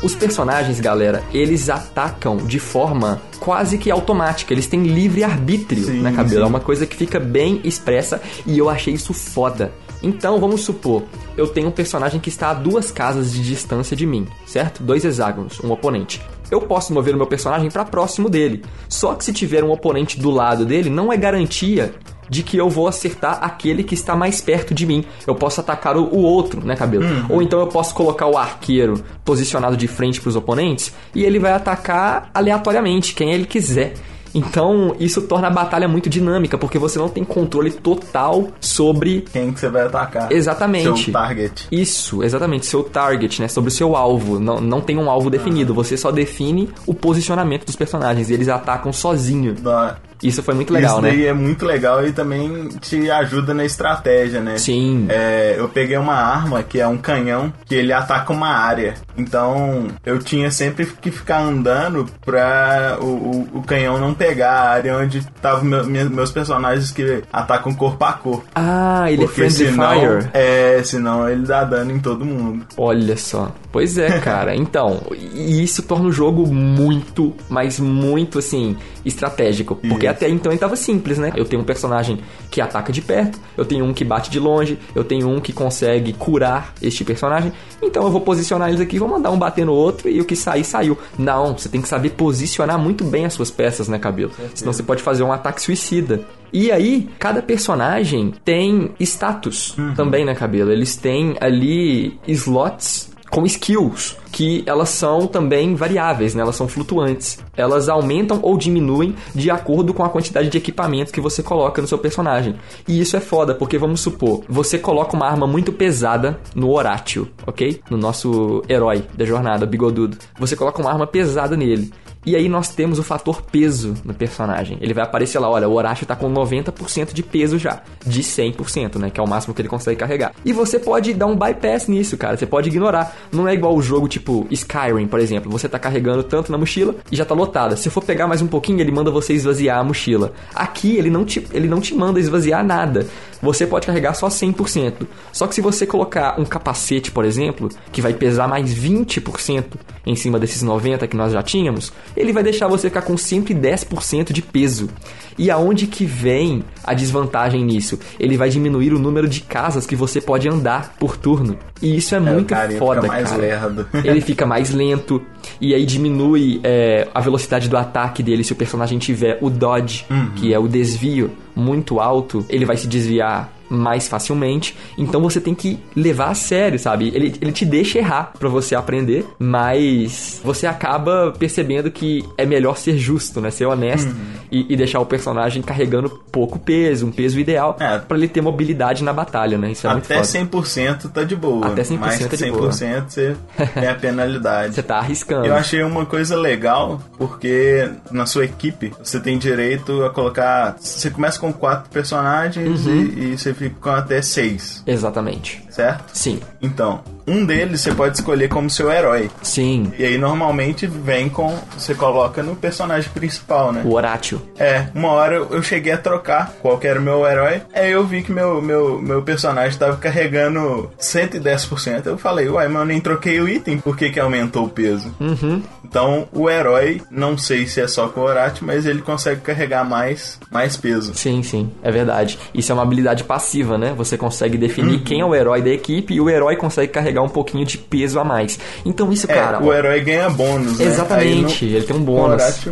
Os 0.04 0.14
personagens, 0.14 0.80
galera, 0.80 1.24
eles 1.32 1.70
atacam 1.70 2.36
de 2.36 2.58
forma 2.58 3.22
quase 3.40 3.78
que 3.78 3.90
automática. 3.90 4.52
Eles 4.52 4.66
têm 4.66 4.82
livre 4.82 5.24
arbítrio 5.24 5.82
Sim, 5.82 6.02
na 6.02 6.10
sim. 6.28 6.36
É 6.36 6.44
uma 6.44 6.60
coisa 6.60 6.86
que 6.86 6.94
fica 6.94 7.18
bem 7.18 7.62
expressa 7.64 8.20
e 8.44 8.58
eu 8.58 8.68
achei 8.68 8.92
isso 8.92 9.14
foda. 9.14 9.72
Então, 10.02 10.38
vamos 10.38 10.60
supor, 10.60 11.04
eu 11.38 11.46
tenho 11.46 11.68
um 11.68 11.70
personagem 11.70 12.20
que 12.20 12.28
está 12.28 12.50
a 12.50 12.54
duas 12.54 12.90
casas 12.90 13.32
de 13.32 13.42
distância 13.42 13.96
de 13.96 14.04
mim, 14.04 14.28
certo? 14.44 14.82
Dois 14.82 15.06
hexágonos, 15.06 15.58
um 15.64 15.72
oponente. 15.72 16.20
Eu 16.50 16.60
posso 16.60 16.92
mover 16.92 17.14
o 17.14 17.16
meu 17.16 17.26
personagem 17.26 17.70
para 17.70 17.86
próximo 17.86 18.28
dele. 18.28 18.62
Só 18.90 19.14
que 19.14 19.24
se 19.24 19.32
tiver 19.32 19.64
um 19.64 19.70
oponente 19.70 20.20
do 20.20 20.28
lado 20.28 20.66
dele, 20.66 20.90
não 20.90 21.10
é 21.10 21.16
garantia 21.16 21.94
de 22.28 22.42
que 22.42 22.56
eu 22.56 22.68
vou 22.68 22.88
acertar 22.88 23.38
aquele 23.42 23.82
que 23.84 23.94
está 23.94 24.14
mais 24.16 24.40
perto 24.40 24.74
de 24.74 24.87
mim. 24.87 25.04
Eu 25.26 25.34
posso 25.34 25.60
atacar 25.60 25.96
o, 25.96 26.04
o 26.04 26.18
outro, 26.22 26.64
né, 26.64 26.74
cabelo? 26.76 27.04
Ou 27.28 27.42
então 27.42 27.60
eu 27.60 27.66
posso 27.66 27.94
colocar 27.94 28.26
o 28.26 28.37
arqueiro 28.37 29.02
posicionado 29.24 29.76
de 29.76 29.87
frente 29.88 30.20
para 30.20 30.28
os 30.28 30.37
oponentes 30.37 30.92
e 31.14 31.24
ele 31.24 31.38
vai 31.38 31.52
atacar 31.52 32.30
aleatoriamente 32.34 33.14
quem 33.14 33.32
ele 33.32 33.44
quiser. 33.46 33.94
Então, 34.37 34.96
isso 34.98 35.22
torna 35.22 35.46
a 35.46 35.50
batalha 35.50 35.87
muito 35.87 36.10
dinâmica, 36.10 36.58
porque 36.58 36.76
você 36.76 36.98
não 36.98 37.08
tem 37.08 37.22
controle 37.22 37.70
total 37.70 38.48
sobre 38.60 39.24
Quem 39.32 39.52
que 39.52 39.60
você 39.60 39.68
vai 39.68 39.82
atacar? 39.82 40.32
Exatamente. 40.32 41.04
Seu 41.04 41.12
target. 41.12 41.68
Isso, 41.70 42.20
exatamente, 42.20 42.66
seu 42.66 42.82
target, 42.82 43.40
né? 43.40 43.46
Sobre 43.46 43.68
o 43.68 43.72
seu 43.72 43.94
alvo. 43.94 44.40
Não, 44.40 44.60
não 44.60 44.80
tem 44.80 44.98
um 44.98 45.08
alvo 45.08 45.30
definido, 45.30 45.72
você 45.72 45.96
só 45.96 46.10
define 46.10 46.68
o 46.84 46.92
posicionamento 46.92 47.64
dos 47.64 47.76
personagens 47.76 48.28
e 48.28 48.34
eles 48.34 48.48
atacam 48.48 48.92
sozinho. 48.92 49.54
Da- 49.54 49.98
Isso 50.24 50.42
foi 50.42 50.54
muito 50.54 50.72
legal, 50.72 50.92
Isso 50.94 51.02
né? 51.02 51.10
daí 51.10 51.26
é 51.26 51.32
muito 51.34 51.66
legal 51.66 52.04
e 52.06 52.10
também 52.10 52.68
te 52.80 53.10
ajuda 53.10 53.52
na 53.52 53.64
estratégia, 53.64 54.40
né? 54.40 54.56
Sim. 54.56 55.06
É, 55.10 55.54
eu 55.58 55.68
peguei 55.68 55.98
uma 55.98 56.14
arma 56.14 56.62
que 56.62 56.80
é 56.80 56.87
um 56.87 56.96
canhão 56.96 57.52
que 57.66 57.74
ele 57.74 57.92
ataca 57.92 58.32
uma 58.32 58.48
área. 58.48 58.94
Então 59.16 59.88
eu 60.04 60.18
tinha 60.18 60.50
sempre 60.50 60.87
que 60.87 61.10
ficar 61.10 61.40
andando 61.40 62.06
pra 62.24 62.96
o, 63.00 63.04
o, 63.04 63.48
o 63.58 63.62
canhão 63.62 63.98
não 63.98 64.14
pegar 64.14 64.52
a 64.52 64.70
área 64.70 64.96
onde 64.96 65.18
estavam 65.18 65.64
meu, 65.64 65.84
meus 66.10 66.30
personagens 66.30 66.90
que 66.90 67.22
atacam 67.32 67.74
corpo 67.74 68.02
a 68.04 68.12
corpo. 68.14 68.44
Ah, 68.54 69.04
ele 69.10 69.26
Porque 69.26 69.42
é 69.42 69.50
friendly 69.50 69.70
senão, 69.72 69.92
fire. 70.00 70.30
é, 70.32 70.82
senão 70.82 71.28
ele 71.28 71.46
dá 71.46 71.64
dano 71.64 71.92
em 71.92 71.98
todo 71.98 72.24
mundo. 72.24 72.64
Olha 72.78 73.16
só. 73.16 73.52
Pois 73.74 73.98
é, 73.98 74.20
cara. 74.20 74.54
Então, 74.64 75.00
e 75.12 75.62
isso 75.64 75.82
torna 75.82 76.08
o 76.08 76.12
jogo 76.12 76.46
muito, 76.46 77.34
mas 77.48 77.80
muito 77.80 78.38
assim, 78.38 78.76
estratégico. 79.04 79.74
Porque 79.74 80.06
Isso. 80.06 80.14
até 80.14 80.28
então 80.28 80.52
ele 80.52 80.60
tava 80.60 80.76
simples, 80.76 81.18
né? 81.18 81.32
Eu 81.34 81.44
tenho 81.44 81.60
um 81.60 81.64
personagem 81.64 82.20
que 82.50 82.60
ataca 82.60 82.92
de 82.92 83.00
perto, 83.00 83.38
eu 83.56 83.64
tenho 83.64 83.84
um 83.84 83.92
que 83.92 84.04
bate 84.04 84.30
de 84.30 84.38
longe, 84.38 84.78
eu 84.94 85.02
tenho 85.02 85.28
um 85.28 85.40
que 85.40 85.52
consegue 85.52 86.12
curar 86.12 86.72
este 86.80 87.04
personagem. 87.04 87.52
Então 87.82 88.04
eu 88.04 88.10
vou 88.10 88.20
posicionar 88.20 88.68
eles 88.68 88.80
aqui, 88.80 88.98
vou 88.98 89.08
mandar 89.08 89.30
um 89.32 89.38
bater 89.38 89.66
no 89.66 89.72
outro 89.72 90.08
e 90.08 90.20
o 90.20 90.24
que 90.24 90.37
sair, 90.37 90.64
saiu. 90.64 90.96
Não, 91.18 91.56
você 91.56 91.68
tem 91.68 91.82
que 91.82 91.88
saber 91.88 92.10
posicionar 92.10 92.78
muito 92.78 93.02
bem 93.02 93.24
as 93.24 93.32
suas 93.32 93.50
peças, 93.50 93.88
né, 93.88 93.98
cabelo? 93.98 94.30
Senão 94.54 94.72
você 94.72 94.82
pode 94.82 95.02
fazer 95.02 95.24
um 95.24 95.32
ataque 95.32 95.60
suicida. 95.60 96.20
E 96.52 96.70
aí, 96.70 97.08
cada 97.18 97.42
personagem 97.42 98.32
tem 98.44 98.92
status 99.00 99.74
também, 99.96 100.24
né, 100.24 100.34
cabelo? 100.34 100.70
Eles 100.70 100.96
têm 100.96 101.37
ali 101.40 102.18
slots 102.28 103.13
com 103.34 103.44
skills, 103.44 104.16
que 104.30 104.62
elas 104.64 104.90
são 104.90 105.26
também 105.26 105.74
variáveis, 105.74 106.36
né? 106.36 106.42
Elas 106.42 106.54
são 106.54 106.68
flutuantes. 106.68 107.40
Elas 107.56 107.88
aumentam 107.88 108.38
ou 108.40 108.56
diminuem 108.56 109.16
de 109.34 109.50
acordo 109.50 109.92
com 109.92 110.04
a 110.04 110.08
quantidade 110.08 110.48
de 110.48 110.56
equipamentos 110.56 111.12
que 111.12 111.20
você 111.20 111.42
coloca 111.42 111.82
no 111.82 111.88
seu 111.88 111.98
personagem. 111.98 112.54
E 112.86 113.00
isso 113.00 113.16
é 113.16 113.20
foda, 113.20 113.52
porque 113.52 113.76
vamos 113.76 114.00
supor, 114.00 114.44
você 114.48 114.78
coloca 114.78 115.16
uma 115.16 115.26
arma 115.26 115.48
muito 115.48 115.72
pesada 115.72 116.38
no 116.54 116.70
Horatio, 116.70 117.28
ok? 117.44 117.80
No 117.90 117.96
nosso 117.96 118.62
herói 118.68 119.04
da 119.16 119.24
jornada, 119.24 119.66
Bigodudo. 119.66 120.16
Você 120.38 120.54
coloca 120.54 120.80
uma 120.80 120.92
arma 120.92 121.06
pesada 121.06 121.56
nele. 121.56 121.90
E 122.26 122.34
aí 122.34 122.48
nós 122.48 122.70
temos 122.70 122.98
o 122.98 123.02
fator 123.02 123.42
peso 123.42 123.94
no 124.04 124.14
personagem. 124.14 124.78
Ele 124.80 124.94
vai 124.94 125.04
aparecer 125.04 125.38
lá, 125.38 125.48
olha, 125.48 125.68
o 125.68 125.74
Horácio 125.74 126.06
tá 126.06 126.16
com 126.16 126.32
90% 126.32 127.12
de 127.12 127.22
peso 127.22 127.58
já. 127.58 127.82
De 128.04 128.22
100%, 128.22 128.96
né? 128.96 129.10
Que 129.10 129.20
é 129.20 129.22
o 129.22 129.28
máximo 129.28 129.54
que 129.54 129.60
ele 129.60 129.68
consegue 129.68 129.98
carregar. 130.00 130.32
E 130.44 130.52
você 130.52 130.78
pode 130.78 131.12
dar 131.12 131.26
um 131.26 131.37
bypass 131.37 131.87
nisso, 131.87 132.16
cara. 132.16 132.37
Você 132.37 132.46
pode 132.46 132.68
ignorar. 132.68 133.14
Não 133.30 133.46
é 133.46 133.54
igual 133.54 133.74
o 133.74 133.82
jogo 133.82 134.08
tipo 134.08 134.46
Skyrim, 134.50 135.06
por 135.06 135.20
exemplo. 135.20 135.50
Você 135.52 135.68
tá 135.68 135.78
carregando 135.78 136.22
tanto 136.22 136.50
na 136.50 136.58
mochila 136.58 136.94
e 137.10 137.16
já 137.16 137.24
tá 137.24 137.34
lotada. 137.34 137.76
Se 137.76 137.90
for 137.90 138.02
pegar 138.02 138.26
mais 138.26 138.40
um 138.40 138.46
pouquinho, 138.46 138.80
ele 138.80 138.92
manda 138.92 139.10
você 139.10 139.34
esvaziar 139.34 139.78
a 139.78 139.84
mochila. 139.84 140.32
Aqui, 140.54 140.96
ele 140.96 141.10
não 141.10 141.24
te, 141.24 141.46
ele 141.52 141.68
não 141.68 141.80
te 141.80 141.94
manda 141.94 142.18
esvaziar 142.18 142.64
nada. 142.64 143.06
Você 143.42 143.66
pode 143.66 143.87
carregar 143.87 144.14
só 144.14 144.28
100%. 144.28 145.06
Só 145.30 145.46
que 145.46 145.54
se 145.54 145.60
você 145.60 145.87
colocar 145.87 146.40
um 146.40 146.44
capacete, 146.46 147.10
por 147.10 147.26
exemplo, 147.26 147.68
que 147.92 148.00
vai 148.00 148.14
pesar 148.14 148.48
mais 148.48 148.74
20% 148.74 149.64
em 150.06 150.16
cima 150.16 150.38
desses 150.38 150.62
90 150.62 151.06
que 151.06 151.16
nós 151.16 151.32
já 151.32 151.42
tínhamos, 151.42 151.92
ele 152.16 152.33
vai 152.33 152.42
deixar 152.42 152.68
você 152.68 152.88
ficar 152.88 153.03
com 153.03 153.14
110% 153.14 154.33
de 154.33 154.42
peso. 154.42 154.88
E 155.37 155.50
aonde 155.50 155.87
que 155.87 156.05
vem 156.05 156.62
a 156.85 156.94
desvantagem 156.94 157.64
nisso? 157.64 157.98
Ele 158.20 158.37
vai 158.37 158.48
diminuir 158.48 158.92
o 158.92 158.98
número 158.98 159.29
de 159.29 159.40
casas 159.40 159.85
que 159.85 159.96
você 159.96 160.20
pode 160.20 160.48
andar 160.48 160.94
por 160.98 161.16
turno. 161.16 161.59
E 161.83 161.96
isso 161.96 162.14
é, 162.14 162.20
muito 162.20 162.50
cara, 162.50 162.70
ele 162.70 162.79
foda, 162.79 163.03
fica 163.03 163.12
mais 163.12 163.31
cara. 163.31 163.88
Ele 164.05 164.20
fica 164.20 164.46
mais 164.46 164.70
lento 164.70 165.20
e 165.61 165.74
aí 165.74 165.85
diminui 165.85 166.61
é, 166.62 167.09
a 167.14 167.20
velocidade 167.20 167.68
do 167.68 167.77
ataque 167.77 168.22
dele 168.22 168.44
se 168.44 168.53
o 168.53 168.57
personagem 168.57 168.98
tiver 168.98 169.38
o 169.40 169.50
dodge, 169.50 170.07
que 170.37 170.55
é 170.55 170.59
o 170.59 170.68
desvio 170.68 171.31
muito 171.55 172.00
alto, 172.00 172.44
ele 172.48 172.64
vai 172.64 172.77
se 172.77 172.87
desviar 172.87 173.53
mais 173.74 174.08
facilmente. 174.08 174.76
Então 174.96 175.20
você 175.20 175.40
tem 175.40 175.54
que 175.54 175.78
levar 175.94 176.28
a 176.30 176.34
sério, 176.34 176.78
sabe? 176.78 177.08
Ele, 177.14 177.34
ele 177.40 177.52
te 177.52 177.64
deixa 177.64 177.98
errar 177.98 178.32
pra 178.38 178.48
você 178.48 178.74
aprender, 178.74 179.26
mas 179.38 180.40
você 180.44 180.66
acaba 180.66 181.32
percebendo 181.38 181.90
que 181.90 182.24
é 182.37 182.44
melhor 182.46 182.76
ser 182.76 182.96
justo, 182.98 183.40
né? 183.40 183.50
Ser 183.50 183.66
honesto 183.66 184.14
e, 184.50 184.72
e 184.72 184.76
deixar 184.76 185.00
o 185.00 185.06
personagem 185.06 185.62
carregando 185.62 186.08
pouco 186.30 186.58
peso, 186.58 187.06
um 187.06 187.12
peso 187.12 187.38
ideal, 187.38 187.76
É. 187.80 187.98
pra 187.98 188.16
ele 188.16 188.28
ter 188.28 188.40
mobilidade 188.40 189.02
na 189.04 189.12
batalha, 189.12 189.56
né? 189.58 189.72
Isso 189.72 189.87
é 189.87 189.90
muito 189.92 190.04
Até 190.04 190.16
foda. 190.22 190.26
100% 190.26 191.10
tá 191.12 191.24
de 191.24 191.37
boa. 191.37 191.66
Até 191.66 191.82
100% 191.82 191.98
Mais 191.98 192.18
tá 192.26 192.37
de 192.37 192.50
boa. 192.50 192.70
100% 192.70 193.04
você 193.08 193.37
tem 193.74 193.88
a 193.88 193.94
penalidade. 193.94 194.74
Você 194.74 194.82
tá 194.82 194.98
arriscando. 194.98 195.46
Eu 195.46 195.54
achei 195.54 195.82
uma 195.82 196.06
coisa 196.06 196.37
legal, 196.37 197.00
porque 197.18 197.88
na 198.10 198.26
sua 198.26 198.44
equipe 198.44 198.92
você 199.02 199.18
tem 199.20 199.38
direito 199.38 200.04
a 200.04 200.10
colocar. 200.10 200.76
Você 200.80 201.10
começa 201.10 201.38
com 201.38 201.52
quatro 201.52 201.90
personagens 201.90 202.87
Uhum. 202.87 202.92
e, 203.16 203.32
e 203.32 203.38
você 203.38 203.52
com 203.70 203.90
até 203.90 204.20
seis, 204.22 204.83
Exatamente. 204.87 205.62
certo? 205.70 206.11
Sim. 206.12 206.40
Então, 206.61 207.03
um 207.26 207.44
deles 207.44 207.80
você 207.80 207.92
pode 207.92 208.16
escolher 208.16 208.48
como 208.48 208.68
seu 208.68 208.90
herói. 208.90 209.30
Sim, 209.42 209.92
E 209.98 210.04
aí 210.04 210.18
normalmente 210.18 210.87
vem 210.87 211.28
com. 211.28 211.54
Você 211.76 211.94
coloca 211.94 212.42
no 212.42 212.54
personagem 212.56 213.10
principal, 213.10 213.72
né? 213.72 213.82
o 213.84 213.92
Horácio. 213.94 214.40
É, 214.58 214.87
uma 214.94 215.08
hora 215.08 215.37
eu 215.37 215.62
cheguei 215.62 215.92
a 215.92 215.98
trocar 215.98 216.54
qual 216.60 216.78
era 216.82 216.98
o 216.98 217.02
meu 217.02 217.26
herói. 217.26 217.62
Aí 217.74 217.92
eu 217.92 218.04
vi 218.04 218.22
que 218.22 218.32
meu, 218.32 218.60
meu, 218.60 219.00
meu 219.00 219.22
personagem 219.22 219.78
tava 219.78 219.96
carregando 219.96 220.90
110%. 221.00 222.06
Eu 222.06 222.18
falei, 222.18 222.48
uai, 222.48 222.68
mas 222.68 222.80
eu 222.80 222.87
nem 222.87 223.00
troquei 223.00 223.40
o 223.40 223.48
item, 223.48 223.78
por 223.78 223.96
que, 223.96 224.10
que 224.10 224.20
aumentou 224.20 224.64
o 224.64 224.68
peso? 224.68 225.14
Uhum. 225.20 225.62
Então 225.84 226.28
o 226.32 226.50
herói, 226.50 227.00
não 227.10 227.38
sei 227.38 227.66
se 227.66 227.80
é 227.80 227.87
só 227.88 228.08
com 228.08 228.20
o 228.20 228.24
Horat, 228.24 228.60
mas 228.62 228.87
ele 228.87 229.02
consegue 229.02 229.40
carregar 229.40 229.84
mais, 229.84 230.38
mais 230.50 230.76
peso. 230.76 231.14
Sim, 231.14 231.42
sim, 231.42 231.70
é 231.82 231.90
verdade. 231.90 232.38
Isso 232.52 232.72
é 232.72 232.74
uma 232.74 232.82
habilidade 232.82 233.24
passiva, 233.24 233.78
né? 233.78 233.94
Você 233.96 234.16
consegue 234.16 234.58
definir 234.58 235.00
quem 235.00 235.20
é 235.20 235.24
o 235.24 235.34
herói 235.34 235.62
da 235.62 235.70
equipe 235.70 236.14
e 236.14 236.20
o 236.20 236.28
herói 236.28 236.56
consegue 236.56 236.92
carregar 236.92 237.13
um 237.22 237.29
pouquinho 237.29 237.64
de 237.64 237.79
peso 237.79 238.18
a 238.20 238.24
mais. 238.24 238.59
Então 238.85 239.12
isso, 239.12 239.31
É, 239.31 239.35
cara. 239.35 239.62
o 239.62 239.68
ó, 239.68 239.72
herói 239.74 240.00
ganha 240.00 240.29
bônus, 240.31 240.79
né? 240.79 240.87
Exatamente, 240.87 241.64
no- 241.64 241.77
ele 241.77 241.85
tem 241.85 241.96
um 241.96 242.03
bônus. 242.03 242.66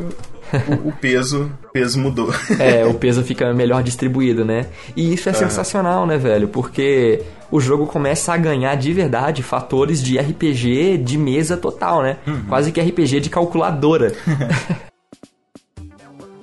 O, 0.84 0.88
o 0.88 0.92
peso, 0.92 1.50
o 1.64 1.72
peso 1.72 1.98
mudou. 1.98 2.30
É, 2.58 2.84
o 2.86 2.92
peso 2.94 3.22
fica 3.22 3.52
melhor 3.54 3.82
distribuído, 3.82 4.44
né? 4.44 4.66
E 4.94 5.14
isso 5.14 5.28
é 5.30 5.32
sensacional, 5.32 6.06
né, 6.06 6.18
velho? 6.18 6.46
Porque 6.48 7.22
o 7.50 7.58
jogo 7.58 7.86
começa 7.86 8.34
a 8.34 8.36
ganhar 8.36 8.74
de 8.76 8.92
verdade 8.92 9.42
fatores 9.42 10.02
de 10.02 10.18
RPG 10.18 10.98
de 10.98 11.16
mesa 11.16 11.56
total, 11.56 12.02
né? 12.02 12.18
Quase 12.50 12.70
que 12.70 12.80
RPG 12.82 13.20
de 13.20 13.30
calculadora. 13.30 14.12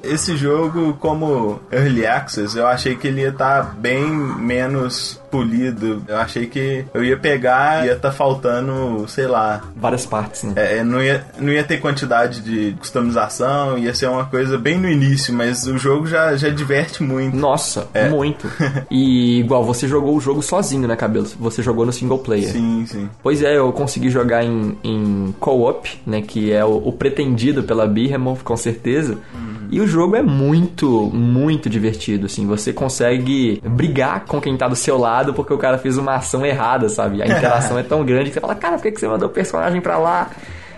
Esse 0.10 0.36
jogo, 0.36 0.93
como 1.00 1.60
Early 1.72 2.06
Access, 2.06 2.58
eu 2.58 2.67
achei 2.67 2.95
que 2.95 3.08
ele 3.08 3.22
ia 3.22 3.30
estar 3.30 3.76
bem 3.76 4.04
menos 4.10 5.19
polido. 5.30 6.02
Eu 6.08 6.17
achei 6.17 6.48
que 6.48 6.86
eu 6.93 7.04
ia 7.04 7.15
pegar 7.15 7.84
e 7.84 7.88
ia 7.88 7.93
estar 7.93 8.12
faltando, 8.12 9.06
sei 9.08 9.28
lá. 9.28 9.62
Várias 9.76 10.06
partes, 10.06 10.43
né? 10.43 10.54
é, 10.56 10.84
não, 10.84 11.02
ia, 11.02 11.24
não 11.38 11.52
ia 11.52 11.63
ter 11.63 11.80
quantidade 11.80 12.41
de 12.41 12.76
customização, 12.80 13.78
ia 13.78 13.93
ser 13.93 14.08
uma 14.10 14.26
coisa 14.26 14.58
bem 14.58 14.80
no 14.80 14.89
início, 14.89 15.34
mas 15.34 15.67
o 15.67 15.78
jogo 15.78 16.08
já, 16.08 16.36
já 16.36 16.50
diverte 16.50 17.04
muito. 17.04 17.36
Nossa, 17.38 17.88
É. 17.93 18.10
muito. 18.10 18.50
E 18.89 19.39
igual, 19.39 19.63
você 19.63 19.88
jogou 19.88 20.15
o 20.15 20.19
jogo 20.22 20.41
sozinho, 20.41 20.88
né, 20.88 20.95
Cabelo? 20.95 21.28
Você 21.39 21.62
jogou 21.62 21.86
no 21.86 21.91
single 21.93 22.17
player. 22.19 22.52
Sim, 22.52 22.86
sim. 22.88 23.10
Pois 23.22 23.43
é, 23.43 23.58
eu 23.58 23.72
consegui 23.72 24.10
jogar 24.10 24.43
em, 24.43 24.78
em 24.84 25.36
co-op, 25.39 26.02
né? 26.08 26.22
Que 26.22 26.52
é 26.52 26.63
o, 26.65 26.78
o 26.78 26.91
pretendido 26.91 27.62
pela 27.63 27.86
Behemoth, 27.88 28.39
com 28.43 28.58
certeza. 28.58 29.17
E 29.69 29.79
o 29.79 29.88
jogo 29.88 30.15
é 30.15 30.21
muito, 30.21 31.10
muito 31.13 31.69
divertido, 31.69 32.25
assim. 32.25 32.47
Você 32.47 32.73
consegue 32.73 33.62
brigar 33.63 34.25
com 34.25 34.41
quem 34.41 34.58
tá 34.58 34.67
do 34.67 34.75
seu 34.75 34.97
lado 34.97 35.34
porque 35.34 35.53
o 35.53 35.58
cara 35.58 35.77
fez 35.77 35.97
uma 35.97 36.15
ação 36.15 36.45
errada, 36.45 36.89
sabe? 36.89 37.21
A 37.21 37.25
interação 37.25 37.77
é 37.77 37.84
tão 37.84 38.03
grande 38.03 38.29
que 38.29 38.34
você 38.34 38.39
fala, 38.41 38.55
cara, 38.55 38.77
por 38.77 38.84
que 38.84 38.91
que 38.91 38.99
você 38.99 39.08
mandou 39.08 39.29
o 39.29 39.32
personagem 39.32 39.79
pra 39.82 39.97
lá? 39.97 40.29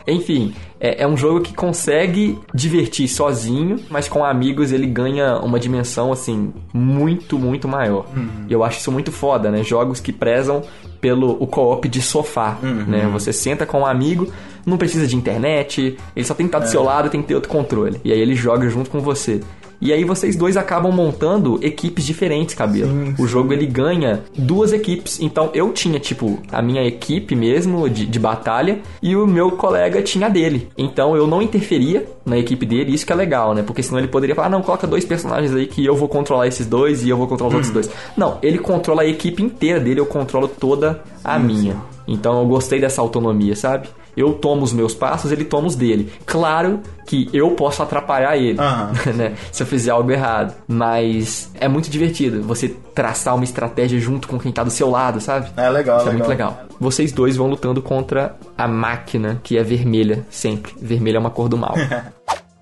Enfim, 0.07 0.53
é, 0.79 1.03
é 1.03 1.07
um 1.07 1.15
jogo 1.15 1.41
que 1.41 1.53
consegue 1.53 2.37
divertir 2.53 3.07
sozinho, 3.07 3.79
mas 3.89 4.07
com 4.07 4.25
amigos 4.25 4.71
ele 4.71 4.87
ganha 4.87 5.37
uma 5.37 5.59
dimensão, 5.59 6.11
assim, 6.11 6.51
muito, 6.73 7.37
muito 7.37 7.67
maior. 7.67 8.07
E 8.49 8.53
eu 8.53 8.63
acho 8.63 8.79
isso 8.79 8.91
muito 8.91 9.11
foda, 9.11 9.51
né? 9.51 9.63
Jogos 9.63 9.99
que 9.99 10.11
prezam 10.11 10.63
pelo 10.99 11.37
o 11.39 11.47
co-op 11.47 11.87
de 11.87 12.01
sofá, 12.01 12.57
né? 12.87 13.07
Você 13.13 13.31
senta 13.31 13.65
com 13.65 13.81
um 13.81 13.85
amigo, 13.85 14.31
não 14.65 14.77
precisa 14.77 15.07
de 15.07 15.15
internet, 15.15 15.97
ele 16.15 16.25
só 16.25 16.33
tem 16.33 16.47
que 16.47 16.55
estar 16.55 16.59
do 16.59 16.69
seu 16.69 16.83
lado 16.83 17.07
e 17.07 17.09
tem 17.09 17.21
que 17.21 17.27
ter 17.27 17.35
outro 17.35 17.49
controle. 17.49 17.99
E 18.03 18.11
aí 18.11 18.19
ele 18.19 18.35
joga 18.35 18.69
junto 18.69 18.89
com 18.89 18.99
você. 18.99 19.41
E 19.81 19.91
aí 19.91 20.03
vocês 20.03 20.35
dois 20.35 20.55
acabam 20.57 20.91
montando 20.91 21.59
equipes 21.63 22.05
diferentes, 22.05 22.53
cabelo. 22.53 22.91
Sim, 22.91 23.15
o 23.17 23.25
jogo 23.25 23.51
ele 23.51 23.65
ganha 23.65 24.21
duas 24.37 24.71
equipes. 24.71 25.19
Então 25.19 25.49
eu 25.55 25.73
tinha, 25.73 25.99
tipo, 25.99 26.37
a 26.51 26.61
minha 26.61 26.83
equipe 26.83 27.35
mesmo 27.35 27.89
de, 27.89 28.05
de 28.05 28.19
batalha 28.19 28.79
e 29.01 29.15
o 29.15 29.25
meu 29.25 29.53
colega 29.53 29.99
tinha 30.03 30.27
a 30.27 30.29
dele. 30.29 30.69
Então 30.77 31.15
eu 31.15 31.25
não 31.25 31.41
interferia 31.41 32.07
na 32.23 32.37
equipe 32.37 32.63
dele, 32.63 32.93
isso 32.93 33.07
que 33.07 33.11
é 33.11 33.15
legal, 33.15 33.55
né? 33.55 33.63
Porque 33.63 33.81
senão 33.81 33.97
ele 33.97 34.07
poderia 34.07 34.35
falar, 34.35 34.47
ah, 34.47 34.51
não, 34.51 34.61
coloca 34.61 34.85
dois 34.85 35.03
personagens 35.03 35.51
aí 35.51 35.65
que 35.65 35.83
eu 35.83 35.95
vou 35.95 36.07
controlar 36.07 36.45
esses 36.45 36.67
dois 36.67 37.03
e 37.03 37.09
eu 37.09 37.17
vou 37.17 37.25
controlar 37.25 37.49
os 37.49 37.55
outros 37.55 37.73
dois. 37.73 37.89
Não, 38.15 38.37
ele 38.43 38.59
controla 38.59 39.01
a 39.01 39.07
equipe 39.07 39.41
inteira 39.41 39.79
dele, 39.79 39.99
eu 39.99 40.05
controlo 40.05 40.47
toda 40.47 41.01
a 41.23 41.39
minha. 41.39 41.75
Então 42.07 42.39
eu 42.39 42.45
gostei 42.45 42.79
dessa 42.79 43.01
autonomia, 43.01 43.55
sabe? 43.55 43.87
Eu 44.15 44.33
tomo 44.33 44.63
os 44.63 44.73
meus 44.73 44.93
passos, 44.93 45.31
ele 45.31 45.45
toma 45.45 45.67
os 45.67 45.75
dele. 45.75 46.11
Claro 46.25 46.81
que 47.07 47.29
eu 47.33 47.51
posso 47.51 47.81
atrapalhar 47.81 48.35
ele, 48.37 48.59
Aham. 48.59 48.91
né? 49.15 49.33
Se 49.51 49.63
eu 49.63 49.67
fizer 49.67 49.91
algo 49.91 50.11
errado. 50.11 50.53
Mas 50.67 51.49
é 51.59 51.67
muito 51.67 51.89
divertido 51.89 52.41
você 52.43 52.69
traçar 52.93 53.35
uma 53.35 53.43
estratégia 53.43 53.99
junto 53.99 54.27
com 54.27 54.37
quem 54.39 54.51
tá 54.51 54.63
do 54.63 54.69
seu 54.71 54.89
lado, 54.89 55.19
sabe? 55.21 55.49
É 55.57 55.69
legal, 55.69 55.97
Isso 55.99 56.09
é 56.09 56.11
legal. 56.11 56.13
muito 56.13 56.29
legal. 56.29 56.59
Vocês 56.79 57.11
dois 57.11 57.35
vão 57.37 57.47
lutando 57.47 57.81
contra 57.81 58.35
a 58.57 58.67
máquina, 58.67 59.39
que 59.43 59.57
é 59.57 59.63
vermelha, 59.63 60.25
sempre. 60.29 60.73
Vermelha 60.81 61.17
é 61.17 61.19
uma 61.19 61.29
cor 61.29 61.47
do 61.47 61.57
mal. 61.57 61.75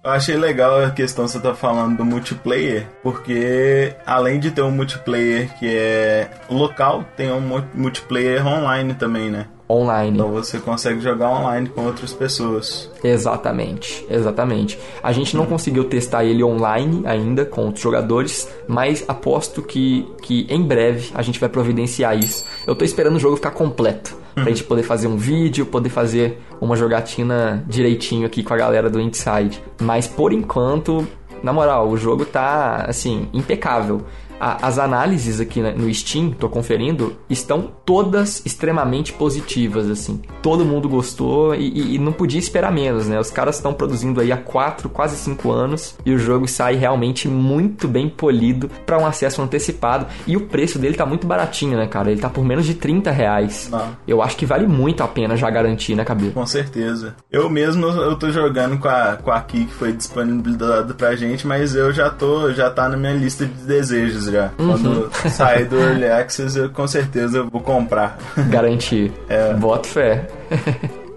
Eu 0.01 0.11
achei 0.11 0.37
legal 0.37 0.81
a 0.81 0.91
questão 0.91 1.25
que 1.25 1.31
você 1.31 1.39
tá 1.41 1.53
falando 1.53 1.97
do 1.97 2.05
multiplayer, 2.05 2.87
porque 3.03 3.93
além 4.05 4.39
de 4.39 4.49
ter 4.49 4.61
um 4.61 4.71
multiplayer 4.71 5.53
que 5.59 5.67
é 5.67 6.29
local, 6.49 7.03
tem 7.17 7.29
um 7.31 7.41
mu- 7.41 7.65
multiplayer 7.75 8.47
online 8.47 8.93
também, 8.93 9.29
né? 9.29 9.47
Online. 9.69 10.17
Então 10.17 10.31
você 10.31 10.57
consegue 10.57 10.99
jogar 10.99 11.29
online 11.29 11.69
com 11.69 11.85
outras 11.85 12.11
pessoas. 12.11 12.89
Exatamente, 13.03 14.05
exatamente. 14.09 14.79
A 15.03 15.11
gente 15.11 15.37
não 15.37 15.45
conseguiu 15.45 15.83
testar 15.83 16.25
ele 16.25 16.43
online 16.43 17.03
ainda 17.05 17.45
com 17.45 17.65
outros 17.65 17.83
jogadores, 17.83 18.49
mas 18.67 19.05
aposto 19.07 19.61
que, 19.61 20.07
que 20.21 20.47
em 20.49 20.63
breve 20.63 21.11
a 21.13 21.21
gente 21.21 21.39
vai 21.39 21.49
providenciar 21.49 22.17
isso. 22.17 22.45
Eu 22.65 22.75
tô 22.75 22.83
esperando 22.83 23.17
o 23.17 23.19
jogo 23.19 23.35
ficar 23.35 23.51
completo, 23.51 24.17
pra 24.33 24.45
gente 24.45 24.63
poder 24.63 24.83
fazer 24.83 25.07
um 25.07 25.17
vídeo, 25.17 25.65
poder 25.65 25.89
fazer 25.89 26.41
uma 26.59 26.75
jogatina 26.75 27.63
direitinho 27.67 28.25
aqui 28.25 28.43
com 28.43 28.53
a 28.53 28.57
galera 28.57 28.89
do 28.89 28.99
Inside. 28.99 29.61
Mas 29.81 30.07
por 30.07 30.33
enquanto, 30.33 31.07
na 31.43 31.53
moral, 31.53 31.89
o 31.89 31.97
jogo 31.97 32.25
tá 32.25 32.85
assim, 32.87 33.27
impecável. 33.33 34.01
A- 34.39 34.67
as 34.67 34.77
análises 34.79 35.39
aqui 35.39 35.61
né, 35.61 35.73
no 35.75 35.93
Steam, 35.93 36.31
tô 36.31 36.47
conferindo, 36.49 37.15
estão 37.29 37.69
todas 37.85 38.41
extremamente 38.45 39.11
positivas, 39.13 39.89
assim. 39.89 40.21
Todo 40.41 40.63
mundo 40.65 40.87
gostou 40.87 41.53
e, 41.55 41.67
e- 41.69 41.95
e 41.95 41.99
não 41.99 42.11
podia 42.11 42.39
esperar 42.39 42.71
menos, 42.71 43.07
né? 43.07 43.19
Os 43.19 43.29
caras 43.31 43.55
estão 43.57 43.73
produzindo 43.73 44.21
aí 44.21 44.31
há 44.31 44.37
4, 44.37 44.89
quase 44.89 45.15
5 45.17 45.51
anos 45.51 45.95
e 46.05 46.13
o 46.13 46.17
jogo 46.19 46.47
sai 46.47 46.75
realmente 46.75 47.27
muito 47.27 47.87
bem 47.87 48.07
polido 48.09 48.69
para 48.85 48.97
um 48.97 49.05
acesso 49.05 49.41
antecipado. 49.41 50.05
E 50.27 50.37
o 50.37 50.41
preço 50.47 50.79
dele 50.79 50.95
tá 50.95 51.05
muito 51.05 51.27
baratinho, 51.27 51.77
né, 51.77 51.87
cara? 51.87 52.11
Ele 52.11 52.21
tá 52.21 52.29
por 52.29 52.43
menos 52.45 52.65
de 52.65 52.73
30 52.73 53.11
reais. 53.11 53.67
Não. 53.71 53.89
Eu 54.07 54.21
acho 54.21 54.37
que 54.37 54.45
vale 54.45 54.67
muito 54.67 55.03
a 55.03 55.07
pena 55.07 55.35
já 55.35 55.49
garantir, 55.49 55.95
né, 55.95 56.03
Cabelo? 56.05 56.31
Com 56.31 56.45
certeza. 56.45 57.15
Eu 57.31 57.49
mesmo 57.49 57.85
eu 57.87 58.15
tô 58.15 58.31
jogando 58.31 58.77
com 58.79 58.87
a, 58.87 59.17
com 59.21 59.31
a 59.31 59.41
Key 59.41 59.65
que 59.65 59.73
foi 59.73 59.91
disponibilizada 59.93 60.93
pra 60.93 61.15
gente, 61.15 61.45
mas 61.47 61.75
eu 61.75 61.91
já 61.91 62.09
tô, 62.09 62.51
já 62.53 62.69
tá 62.69 62.87
na 62.87 62.95
minha 62.97 63.13
lista 63.13 63.45
de 63.45 63.53
desejos 63.65 64.28
já. 64.31 64.51
Quando 64.55 65.09
sair 65.29 65.65
do 65.65 65.77
Early 65.79 66.05
Access, 66.05 66.57
eu 66.57 66.69
com 66.69 66.87
certeza 66.87 67.43
vou 67.43 67.61
comprar. 67.61 68.17
Garantir. 68.49 69.11
É. 69.27 69.53
Boto 69.53 69.87
fé. 69.87 70.27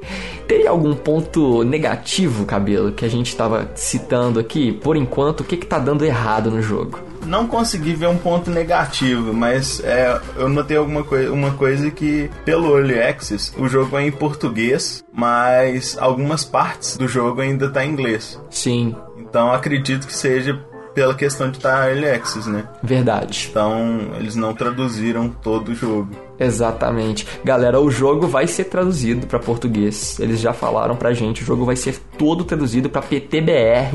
Teria 0.47 0.71
algum 0.71 0.95
ponto 0.95 1.63
negativo, 1.63 2.45
cabelo, 2.45 2.93
que 2.93 3.05
a 3.05 3.09
gente 3.09 3.35
tava 3.35 3.71
citando 3.75 4.39
aqui? 4.39 4.73
Por 4.73 4.97
enquanto, 4.97 5.41
o 5.41 5.45
que 5.45 5.57
que 5.57 5.67
tá 5.67 5.79
dando 5.79 6.05
errado 6.05 6.51
no 6.51 6.61
jogo? 6.61 6.99
Não 7.25 7.47
consegui 7.47 7.95
ver 7.95 8.09
um 8.09 8.19
ponto 8.19 8.51
negativo, 8.51 9.33
mas 9.33 9.81
é, 9.85 10.21
eu 10.37 10.49
notei 10.49 10.77
alguma 10.77 11.05
coisa, 11.05 11.33
uma 11.33 11.53
coisa 11.53 11.89
que 11.91 12.29
pelo 12.45 12.77
Early 12.77 13.01
Access 13.01 13.53
o 13.57 13.69
jogo 13.69 13.97
é 13.97 14.05
em 14.07 14.11
português, 14.11 15.05
mas 15.13 15.97
algumas 15.99 16.45
partes 16.45 16.97
do 16.97 17.07
jogo 17.07 17.41
ainda 17.41 17.71
tá 17.71 17.85
em 17.85 17.91
inglês. 17.91 18.41
Sim, 18.51 18.95
Então 19.17 19.53
acredito 19.53 20.07
que 20.07 20.15
seja 20.15 20.61
pela 20.95 21.15
questão 21.15 21.51
de 21.51 21.57
estar 21.59 21.89
Early 21.89 22.09
Access, 22.11 22.49
né? 22.49 22.65
verdade. 22.83 23.49
Então 23.51 24.13
eles 24.19 24.35
não 24.35 24.55
traduziram 24.55 25.29
todo 25.29 25.71
o 25.71 25.75
jogo. 25.75 26.11
Exatamente. 26.39 27.27
Galera, 27.45 27.81
o 27.81 27.91
jogo 27.91 28.27
vai 28.27 28.47
ser 28.47 28.65
traduzido 28.65 29.27
pra 29.27 29.39
português. 29.39 30.19
Eles 30.19 30.41
já 30.41 30.53
falaram 30.53 30.97
pra 30.97 31.13
gente, 31.13 31.43
o 31.43 31.47
jogo 31.47 31.65
vai 31.65 31.77
ser 31.77 31.99
todo 32.19 32.45
traduzido 32.45 32.91
pra 32.91 33.03
PTBR, 33.03 33.91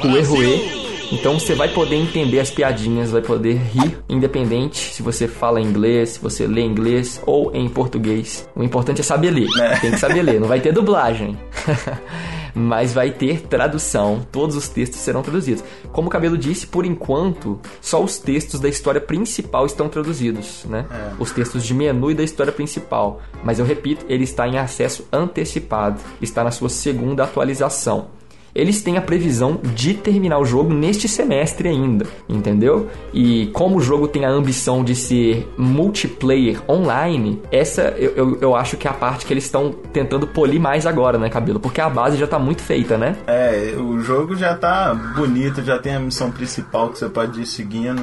com 0.00 0.16
erro 0.16 0.42
E. 0.42 0.84
Então 1.12 1.38
você 1.38 1.54
vai 1.54 1.68
poder 1.68 1.96
entender 1.96 2.40
as 2.40 2.50
piadinhas, 2.50 3.10
vai 3.10 3.20
poder 3.20 3.56
rir, 3.56 3.98
independente 4.08 4.94
se 4.94 5.02
você 5.02 5.28
fala 5.28 5.60
inglês, 5.60 6.10
se 6.10 6.20
você 6.20 6.46
lê 6.46 6.62
inglês 6.62 7.20
ou 7.26 7.54
em 7.54 7.68
português. 7.68 8.48
O 8.56 8.62
importante 8.62 9.00
é 9.00 9.04
saber 9.04 9.30
ler. 9.30 9.46
É. 9.60 9.76
Tem 9.76 9.90
que 9.90 9.98
saber 9.98 10.22
ler, 10.22 10.40
não 10.40 10.48
vai 10.48 10.60
ter 10.60 10.72
dublagem. 10.72 11.38
Mas 12.54 12.94
vai 12.94 13.10
ter 13.10 13.42
tradução, 13.42 14.24
todos 14.30 14.54
os 14.54 14.68
textos 14.68 15.00
serão 15.00 15.22
traduzidos. 15.22 15.64
Como 15.92 16.08
o 16.08 16.10
Cabelo 16.10 16.38
disse, 16.38 16.66
por 16.66 16.86
enquanto, 16.86 17.58
só 17.80 18.02
os 18.02 18.18
textos 18.18 18.60
da 18.60 18.68
história 18.68 19.00
principal 19.00 19.66
estão 19.66 19.88
traduzidos, 19.88 20.64
né? 20.66 20.86
Os 21.18 21.32
textos 21.32 21.64
de 21.64 21.74
menu 21.74 22.10
e 22.10 22.14
da 22.14 22.22
história 22.22 22.52
principal. 22.52 23.20
Mas 23.42 23.58
eu 23.58 23.64
repito, 23.64 24.06
ele 24.08 24.24
está 24.24 24.46
em 24.46 24.58
acesso 24.58 25.06
antecipado, 25.12 26.00
está 26.22 26.44
na 26.44 26.50
sua 26.50 26.68
segunda 26.68 27.24
atualização. 27.24 28.08
Eles 28.54 28.82
têm 28.82 28.96
a 28.96 29.02
previsão 29.02 29.60
de 29.74 29.94
terminar 29.94 30.38
o 30.38 30.44
jogo 30.44 30.72
neste 30.72 31.08
semestre 31.08 31.68
ainda, 31.68 32.06
entendeu? 32.28 32.88
E 33.12 33.48
como 33.48 33.78
o 33.78 33.80
jogo 33.80 34.06
tem 34.06 34.24
a 34.24 34.30
ambição 34.30 34.84
de 34.84 34.94
ser 34.94 35.52
multiplayer 35.56 36.60
online, 36.68 37.42
essa 37.50 37.94
eu, 37.98 38.12
eu, 38.16 38.38
eu 38.40 38.56
acho 38.56 38.76
que 38.76 38.86
é 38.86 38.90
a 38.90 38.94
parte 38.94 39.26
que 39.26 39.32
eles 39.32 39.44
estão 39.44 39.72
tentando 39.92 40.26
polir 40.26 40.60
mais 40.60 40.86
agora, 40.86 41.18
né, 41.18 41.28
Cabelo? 41.28 41.58
Porque 41.58 41.80
a 41.80 41.88
base 41.88 42.16
já 42.16 42.26
tá 42.26 42.38
muito 42.38 42.62
feita, 42.62 42.96
né? 42.96 43.16
É, 43.26 43.74
o 43.76 44.00
jogo 44.00 44.36
já 44.36 44.54
tá 44.54 44.94
bonito, 44.94 45.62
já 45.62 45.78
tem 45.78 45.94
a 45.94 46.00
missão 46.00 46.30
principal 46.30 46.90
que 46.90 46.98
você 46.98 47.08
pode 47.08 47.40
ir 47.40 47.46
seguindo, 47.46 48.02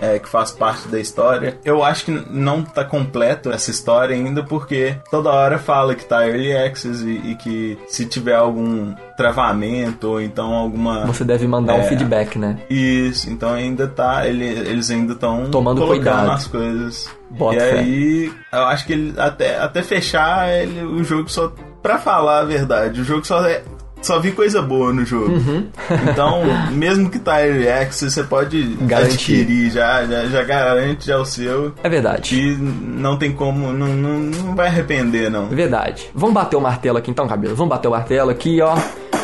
é, 0.00 0.18
que 0.18 0.28
faz 0.28 0.50
parte 0.50 0.88
da 0.88 1.00
história. 1.00 1.58
Eu 1.64 1.82
acho 1.82 2.06
que 2.06 2.10
não 2.30 2.62
tá 2.62 2.84
completo 2.84 3.50
essa 3.50 3.70
história 3.70 4.14
ainda, 4.14 4.42
porque 4.42 4.96
toda 5.10 5.30
hora 5.30 5.58
fala 5.58 5.94
que 5.94 6.04
tá 6.04 6.26
Early 6.26 6.52
Access 6.52 7.04
e, 7.04 7.32
e 7.32 7.34
que 7.36 7.78
se 7.88 8.06
tiver 8.06 8.34
algum 8.34 8.94
travamento 9.16 10.08
ou 10.08 10.20
então 10.20 10.52
alguma. 10.52 11.04
Você 11.06 11.24
deve 11.24 11.46
mandar 11.46 11.74
um 11.74 11.80
É. 11.80 11.84
feedback, 11.84 12.38
né? 12.38 12.58
Isso, 12.70 13.30
então 13.30 13.52
ainda 13.52 13.86
tá. 13.86 14.26
ele- 14.26 14.44
eles 14.44 14.90
ainda 14.90 15.12
estão 15.14 15.48
Tomando 15.50 15.86
cuidado. 15.86 16.30
as 16.30 16.46
coisas. 16.46 17.08
Bota 17.30 17.56
e 17.56 17.60
fé. 17.60 17.78
aí, 17.80 18.32
eu 18.52 18.64
acho 18.66 18.86
que 18.86 18.92
ele 18.92 19.14
até, 19.16 19.58
até 19.58 19.82
fechar 19.82 20.48
ele, 20.52 20.82
o 20.82 21.02
jogo 21.02 21.28
só. 21.28 21.52
Pra 21.82 21.98
falar 21.98 22.40
a 22.40 22.44
verdade, 22.44 23.00
o 23.00 23.04
jogo 23.04 23.24
só 23.26 23.44
é. 23.46 23.62
Só 24.02 24.20
vi 24.20 24.30
coisa 24.30 24.60
boa 24.62 24.92
no 24.92 25.04
jogo. 25.04 25.32
Uhum. 25.32 25.66
Então, 26.12 26.42
mesmo 26.70 27.10
que 27.10 27.18
tá 27.18 27.44
Early 27.44 27.68
Access, 27.68 28.12
você 28.14 28.22
pode 28.22 28.62
Garantir. 28.82 29.14
adquirir 29.40 29.70
já, 29.70 30.04
já, 30.04 30.26
já 30.26 30.42
garante 30.44 31.06
já 31.06 31.16
o 31.18 31.24
seu. 31.24 31.72
É 31.82 31.88
verdade. 31.88 32.38
E 32.38 32.56
não 32.56 33.16
tem 33.16 33.32
como, 33.32 33.72
não, 33.72 33.88
não, 33.88 34.18
não 34.20 34.54
vai 34.54 34.68
arrepender, 34.68 35.28
não. 35.30 35.46
Verdade. 35.48 36.08
Vamos 36.14 36.34
bater 36.34 36.56
o 36.56 36.60
martelo 36.60 36.98
aqui 36.98 37.10
então, 37.10 37.26
cabelo. 37.26 37.56
Vamos 37.56 37.70
bater 37.70 37.88
o 37.88 37.92
martelo 37.92 38.30
aqui, 38.30 38.60
ó. 38.60 38.76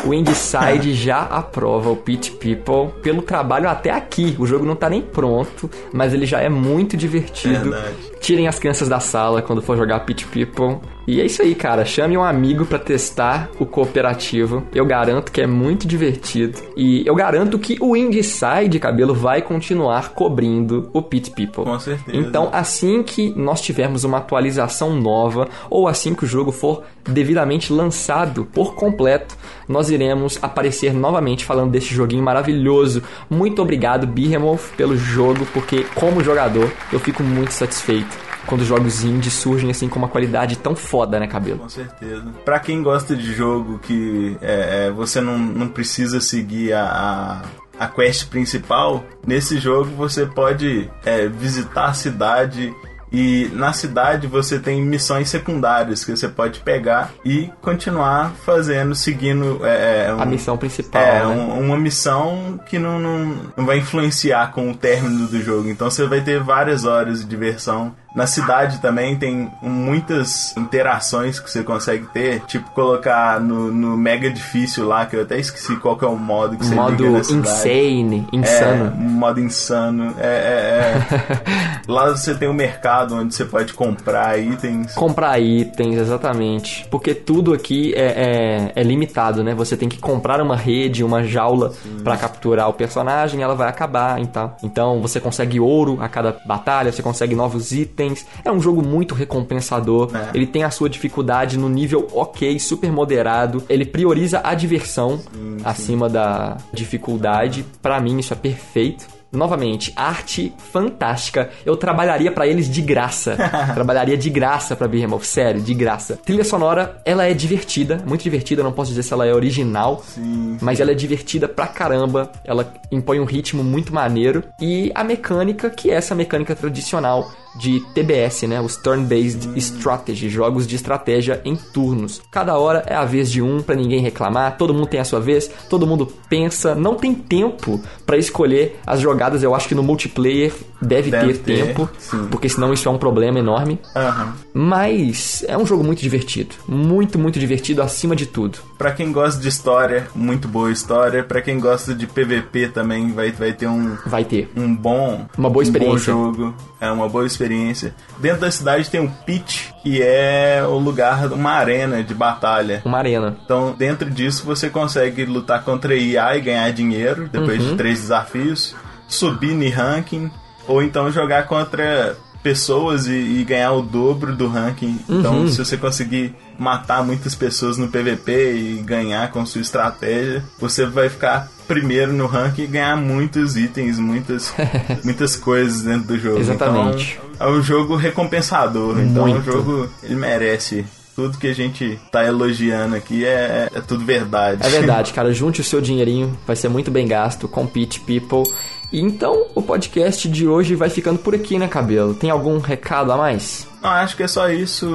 O 0.05 0.13
Inside 0.13 0.93
já 0.93 1.21
aprova 1.21 1.89
o 1.89 1.95
Pit 1.95 2.31
People 2.31 2.93
pelo 3.01 3.21
trabalho 3.21 3.69
até 3.69 3.89
aqui. 3.89 4.35
O 4.37 4.45
jogo 4.45 4.65
não 4.65 4.75
tá 4.75 4.89
nem 4.89 5.01
pronto, 5.01 5.69
mas 5.93 6.13
ele 6.13 6.25
já 6.25 6.39
é 6.41 6.49
muito 6.49 6.97
divertido. 6.97 7.71
Verdade. 7.71 7.95
Tirem 8.19 8.47
as 8.47 8.59
crianças 8.59 8.89
da 8.89 8.99
sala 8.99 9.41
quando 9.41 9.61
for 9.61 9.77
jogar 9.77 10.01
Pit 10.01 10.25
People. 10.27 10.79
E 11.05 11.19
é 11.19 11.25
isso 11.25 11.41
aí, 11.41 11.53
cara. 11.53 11.83
Chame 11.83 12.17
um 12.17 12.23
amigo 12.23 12.65
pra 12.65 12.79
testar 12.79 13.49
o 13.59 13.65
cooperativo. 13.65 14.63
Eu 14.73 14.85
garanto 14.85 15.31
que 15.31 15.41
é 15.41 15.47
muito 15.47 15.87
divertido. 15.87 16.57
E 16.77 17.05
eu 17.05 17.13
garanto 17.15 17.59
que 17.59 17.77
o 17.81 17.95
Inside, 17.95 18.79
cabelo, 18.79 19.13
vai 19.13 19.41
continuar 19.41 20.09
cobrindo 20.13 20.89
o 20.93 21.01
Pit 21.01 21.31
People. 21.31 21.65
Com 21.65 21.79
certeza. 21.79 22.17
Então, 22.17 22.49
assim 22.51 23.03
que 23.03 23.33
nós 23.35 23.61
tivermos 23.61 24.03
uma 24.03 24.19
atualização 24.19 24.95
nova, 24.95 25.47
ou 25.69 25.87
assim 25.87 26.13
que 26.13 26.23
o 26.23 26.27
jogo 26.27 26.51
for 26.51 26.83
devidamente 27.05 27.73
lançado 27.73 28.45
por 28.45 28.75
completo, 28.75 29.35
nós 29.67 29.89
iremos 29.89 30.39
aparecer 30.41 30.93
novamente 30.93 31.43
falando 31.43 31.71
desse 31.71 31.93
joguinho 31.93 32.23
maravilhoso. 32.23 33.03
Muito 33.29 33.61
obrigado, 33.61 34.07
Behemoth, 34.07 34.71
pelo 34.77 34.95
jogo, 34.95 35.45
porque 35.53 35.85
como 35.95 36.23
jogador 36.23 36.71
eu 36.91 36.99
fico 36.99 37.21
muito 37.23 37.51
satisfeito 37.51 38.32
quando 38.45 38.63
jogos 38.65 39.03
indie 39.03 39.29
surgem 39.31 39.71
assim 39.71 39.87
com 39.87 39.97
uma 39.99 40.07
qualidade 40.07 40.57
tão 40.57 40.75
foda, 40.75 41.19
né, 41.19 41.27
cabelo? 41.27 41.59
Com 41.59 41.69
certeza. 41.69 42.25
Pra 42.45 42.59
quem 42.59 42.81
gosta 42.83 43.15
de 43.15 43.33
jogo 43.33 43.79
que 43.79 44.37
é, 44.41 44.87
é, 44.87 44.91
você 44.91 45.21
não, 45.21 45.37
não 45.37 45.67
precisa 45.67 46.19
seguir 46.21 46.73
a, 46.73 47.41
a, 47.79 47.85
a 47.85 47.87
quest 47.87 48.27
principal, 48.29 49.03
nesse 49.25 49.57
jogo 49.57 49.91
você 49.95 50.25
pode 50.25 50.89
é, 51.05 51.27
visitar 51.27 51.85
a 51.85 51.93
cidade. 51.93 52.73
E 53.15 53.47
na 53.53 53.71
cidade 53.73 54.25
você 54.25 54.57
tem 54.57 54.81
missões 54.81 55.29
secundárias 55.29 56.03
que 56.03 56.09
você 56.09 56.27
pode 56.27 56.61
pegar 56.61 57.11
e 57.23 57.47
continuar 57.61 58.31
fazendo, 58.43 58.95
seguindo 58.95 59.59
é, 59.63 60.07
é, 60.07 60.13
um- 60.15 60.19
A 60.19 60.25
missão 60.25 60.57
principal, 60.57 60.99
é, 60.99 61.19
né? 61.19 61.25
um- 61.27 61.59
uma 61.59 61.77
missão 61.77 62.59
que 62.65 62.79
não, 62.79 62.97
não, 62.97 63.35
não 63.55 63.65
vai 63.67 63.77
influenciar 63.77 64.51
com 64.51 64.71
o 64.71 64.75
término 64.75 65.27
do 65.27 65.39
jogo. 65.39 65.69
Então 65.69 65.91
você 65.91 66.07
vai 66.07 66.21
ter 66.21 66.39
várias 66.41 66.85
horas 66.85 67.19
de 67.19 67.25
diversão. 67.27 67.95
Na 68.13 68.27
cidade 68.27 68.79
também 68.79 69.15
tem 69.15 69.51
muitas 69.61 70.55
interações 70.55 71.39
que 71.39 71.49
você 71.49 71.63
consegue 71.63 72.05
ter. 72.07 72.41
Tipo, 72.41 72.69
colocar 72.71 73.39
no, 73.39 73.71
no 73.71 73.97
mega 73.97 74.29
difícil 74.29 74.87
lá, 74.87 75.05
que 75.05 75.15
eu 75.15 75.23
até 75.23 75.39
esqueci 75.39 75.75
qual 75.77 75.97
que 75.97 76.05
é 76.05 76.07
o 76.07 76.15
modo 76.15 76.55
que 76.57 76.65
você 76.65 76.75
Modo 76.75 77.17
insane, 77.17 78.27
É, 78.31 78.35
insano. 78.35 78.93
um 78.95 79.09
modo 79.09 79.39
insano. 79.39 80.13
É, 80.19 80.25
é, 80.27 81.13
é. 81.39 81.83
Lá 81.91 82.09
você 82.11 82.35
tem 82.35 82.47
um 82.47 82.53
mercado 82.53 83.15
onde 83.15 83.33
você 83.33 83.45
pode 83.45 83.73
comprar 83.73 84.39
itens. 84.39 84.93
Comprar 84.93 85.39
itens, 85.39 85.97
exatamente. 85.97 86.87
Porque 86.89 87.13
tudo 87.13 87.53
aqui 87.53 87.93
é, 87.95 88.71
é, 88.75 88.81
é 88.81 88.83
limitado, 88.83 89.43
né? 89.43 89.53
Você 89.55 89.75
tem 89.75 89.89
que 89.89 89.97
comprar 89.97 90.39
uma 90.41 90.55
rede, 90.55 91.03
uma 91.03 91.23
jaula 91.23 91.73
pra 92.03 92.15
capturar 92.15 92.69
o 92.69 92.73
personagem, 92.73 93.41
ela 93.41 93.55
vai 93.55 93.67
acabar 93.67 94.21
e 94.21 94.27
tal. 94.27 94.55
Então 94.63 95.01
você 95.01 95.19
consegue 95.19 95.59
ouro 95.59 95.97
a 95.99 96.07
cada 96.07 96.35
batalha, 96.45 96.91
você 96.91 97.01
consegue 97.01 97.35
novos 97.35 97.71
itens. 97.71 98.02
É 98.43 98.51
um 98.51 98.59
jogo 98.59 98.81
muito 98.81 99.13
recompensador. 99.13 100.09
É. 100.15 100.29
Ele 100.33 100.47
tem 100.47 100.63
a 100.63 100.71
sua 100.71 100.89
dificuldade 100.89 101.57
no 101.57 101.69
nível 101.69 102.07
ok, 102.13 102.59
super 102.59 102.91
moderado. 102.91 103.63
Ele 103.69 103.85
prioriza 103.85 104.41
a 104.43 104.53
diversão 104.53 105.21
acima 105.63 106.09
da 106.09 106.57
dificuldade. 106.73 107.65
Pra 107.81 107.99
mim, 107.99 108.19
isso 108.19 108.33
é 108.33 108.35
perfeito. 108.35 109.07
Novamente, 109.33 109.91
arte 109.95 110.53
fantástica. 110.71 111.49
Eu 111.65 111.75
trabalharia 111.75 112.31
pra 112.31 112.45
eles 112.45 112.69
de 112.69 112.83
graça. 112.83 113.35
trabalharia 113.73 114.15
de 114.15 114.29
graça 114.29 114.75
pra 114.75 114.87
Behemoth, 114.87 115.23
sério, 115.23 115.59
de 115.59 115.73
graça. 115.73 116.19
Trilha 116.23 116.43
sonora, 116.43 117.01
ela 117.03 117.25
é 117.25 117.33
divertida, 117.33 118.03
muito 118.05 118.21
divertida. 118.21 118.61
Não 118.61 118.71
posso 118.71 118.91
dizer 118.91 119.01
se 119.01 119.11
ela 119.11 119.25
é 119.25 119.33
original, 119.33 120.03
Sim. 120.05 120.59
mas 120.61 120.79
ela 120.79 120.91
é 120.91 120.93
divertida 120.93 121.47
pra 121.47 121.65
caramba. 121.65 122.31
Ela 122.45 122.71
impõe 122.91 123.19
um 123.19 123.25
ritmo 123.25 123.63
muito 123.63 123.91
maneiro. 123.91 124.43
E 124.61 124.91
a 124.93 125.03
mecânica, 125.03 125.67
que 125.67 125.89
é 125.89 125.95
essa 125.95 126.13
mecânica 126.13 126.55
tradicional 126.55 127.31
de 127.55 127.79
TBS, 127.93 128.43
né? 128.43 128.59
Os 128.61 128.75
Turn-Based 128.77 129.49
Strategy, 129.57 130.29
jogos 130.29 130.65
de 130.67 130.75
estratégia 130.75 131.41
em 131.45 131.55
turnos. 131.55 132.21
Cada 132.31 132.57
hora 132.57 132.83
é 132.87 132.95
a 132.95 133.05
vez 133.05 133.31
de 133.31 133.41
um 133.41 133.61
pra 133.61 133.75
ninguém 133.75 134.01
reclamar, 134.01 134.57
todo 134.57 134.73
mundo 134.73 134.87
tem 134.87 134.99
a 134.99 135.05
sua 135.05 135.19
vez, 135.19 135.49
todo 135.69 135.85
mundo 135.87 136.11
pensa, 136.29 136.73
não 136.75 136.95
tem 136.95 137.13
tempo 137.13 137.79
pra 138.05 138.17
escolher 138.17 138.79
as 138.85 138.99
jogadas. 138.99 139.43
Eu 139.43 139.53
acho 139.55 139.67
que 139.67 139.75
no 139.75 139.83
multiplayer 139.83 140.53
deve, 140.81 141.11
Deve 141.11 141.33
ter, 141.33 141.37
ter, 141.39 141.65
tempo, 141.65 141.89
sim. 141.97 142.27
porque 142.29 142.49
senão 142.49 142.73
isso 142.73 142.87
é 142.87 142.91
um 142.91 142.97
problema 142.97 143.39
enorme. 143.39 143.79
Aham. 143.95 144.33
Mas 144.53 145.43
é 145.47 145.57
um 145.57 145.65
jogo 145.65 145.83
muito 145.83 146.01
divertido, 146.01 146.55
muito, 146.67 147.17
muito 147.19 147.39
divertido 147.39 147.81
acima 147.81 148.15
de 148.15 148.25
tudo. 148.25 148.59
Pra 148.83 148.91
quem 148.91 149.13
gosta 149.13 149.41
de 149.41 149.47
história, 149.47 150.07
muito 150.13 150.45
boa 150.45 150.69
história. 150.69 151.23
Pra 151.23 151.41
quem 151.41 151.57
gosta 151.57 151.95
de 151.95 152.05
PVP 152.05 152.67
também, 152.67 153.13
vai, 153.13 153.31
vai 153.31 153.53
ter 153.53 153.65
um, 153.65 153.95
Vai 154.05 154.25
ter. 154.25 154.51
um 154.57 154.75
bom 154.75 155.25
Uma 155.37 155.49
boa 155.49 155.61
um 155.61 155.63
experiência. 155.63 156.13
bom 156.13 156.33
jogo. 156.33 156.53
É 156.81 156.91
uma 156.91 157.07
boa 157.07 157.25
experiência. 157.25 157.95
Dentro 158.17 158.41
da 158.41 158.51
cidade 158.51 158.89
tem 158.89 158.99
um 158.99 159.07
pitch, 159.07 159.69
que 159.81 160.01
é 160.01 160.61
o 160.67 160.77
lugar, 160.79 161.31
uma 161.31 161.51
arena 161.51 162.03
de 162.03 162.13
batalha. 162.13 162.81
Uma 162.83 162.97
arena. 162.97 163.37
Então, 163.45 163.73
dentro 163.77 164.09
disso, 164.11 164.43
você 164.45 164.69
consegue 164.69 165.23
lutar 165.23 165.63
contra 165.63 165.95
IA 165.95 166.35
e 166.35 166.41
ganhar 166.41 166.69
dinheiro 166.73 167.29
depois 167.31 167.63
Uhum. 167.63 167.69
de 167.69 167.75
três 167.77 168.01
desafios, 168.01 168.75
subir 169.07 169.53
no 169.53 169.69
ranking, 169.73 170.29
ou 170.67 170.83
então 170.83 171.09
jogar 171.09 171.47
contra 171.47 172.17
pessoas 172.43 173.07
e, 173.07 173.11
e 173.13 173.43
ganhar 173.47 173.71
o 173.71 173.81
dobro 173.81 174.35
do 174.35 174.47
ranking. 174.47 174.99
Então, 175.09 175.39
Uhum. 175.39 175.47
se 175.47 175.57
você 175.57 175.77
conseguir 175.77 176.35
matar 176.59 177.03
muitas 177.03 177.33
pessoas 177.33 177.77
no 177.77 177.87
PVP 177.87 178.53
e 178.53 178.83
ganhar 178.85 179.31
com 179.31 179.45
sua 179.45 179.61
estratégia, 179.61 180.43
você 180.59 180.85
vai 180.85 181.09
ficar 181.09 181.49
primeiro 181.67 182.11
no 182.13 182.27
ranking 182.27 182.63
e 182.63 182.67
ganhar 182.67 182.95
muitos 182.97 183.55
itens, 183.57 183.97
muitas, 183.97 184.53
muitas 185.03 185.35
coisas 185.35 185.81
dentro 185.81 186.09
do 186.09 186.19
jogo. 186.19 186.39
Exatamente. 186.39 187.19
Então, 187.33 187.47
é 187.47 187.51
um 187.51 187.61
jogo 187.63 187.95
recompensador. 187.95 188.99
Então, 188.99 189.23
é 189.27 189.31
um 189.31 189.33
Muito. 189.35 189.45
jogo, 189.51 189.89
ele 190.03 190.15
merece. 190.15 190.85
Tudo 191.15 191.37
que 191.37 191.45
a 191.45 191.53
gente 191.53 191.99
tá 192.11 192.25
elogiando 192.25 192.95
aqui 192.95 193.23
é, 193.23 193.69
é 193.71 193.81
tudo 193.81 194.03
verdade. 194.03 194.65
É 194.65 194.69
verdade, 194.69 195.13
cara. 195.13 195.31
Junte 195.31 195.61
o 195.61 195.63
seu 195.63 195.79
dinheirinho, 195.79 196.35
vai 196.47 196.55
ser 196.55 196.69
muito 196.69 196.89
bem 196.89 197.07
gasto. 197.07 197.47
Compete 197.47 197.99
People. 197.99 198.51
Então, 198.95 199.47
o 199.55 199.61
podcast 199.61 200.29
de 200.29 200.47
hoje 200.47 200.75
vai 200.75 200.87
ficando 200.87 201.17
por 201.17 201.33
aqui, 201.33 201.57
né, 201.57 201.67
Cabelo? 201.67 202.13
Tem 202.13 202.29
algum 202.29 202.59
recado 202.59 203.11
a 203.11 203.17
mais? 203.17 203.67
Não, 203.81 203.89
acho 203.89 204.15
que 204.15 204.21
é 204.21 204.27
só 204.27 204.49
isso. 204.49 204.87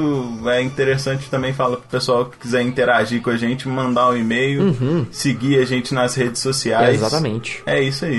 É 0.47 0.63
interessante 0.63 1.29
também 1.29 1.53
falar 1.53 1.79
pro 1.79 1.89
pessoal 1.89 2.27
que 2.27 2.39
quiser 2.39 2.63
interagir 2.63 3.21
com 3.21 3.31
a 3.31 3.37
gente, 3.37 3.67
mandar 3.67 4.11
um 4.11 4.17
e-mail, 4.17 4.75
seguir 5.11 5.59
a 5.59 5.65
gente 5.65 5.93
nas 5.93 6.15
redes 6.15 6.41
sociais. 6.41 6.95
Exatamente. 6.95 7.61
É 7.67 7.83
isso 7.83 8.05
aí. 8.05 8.19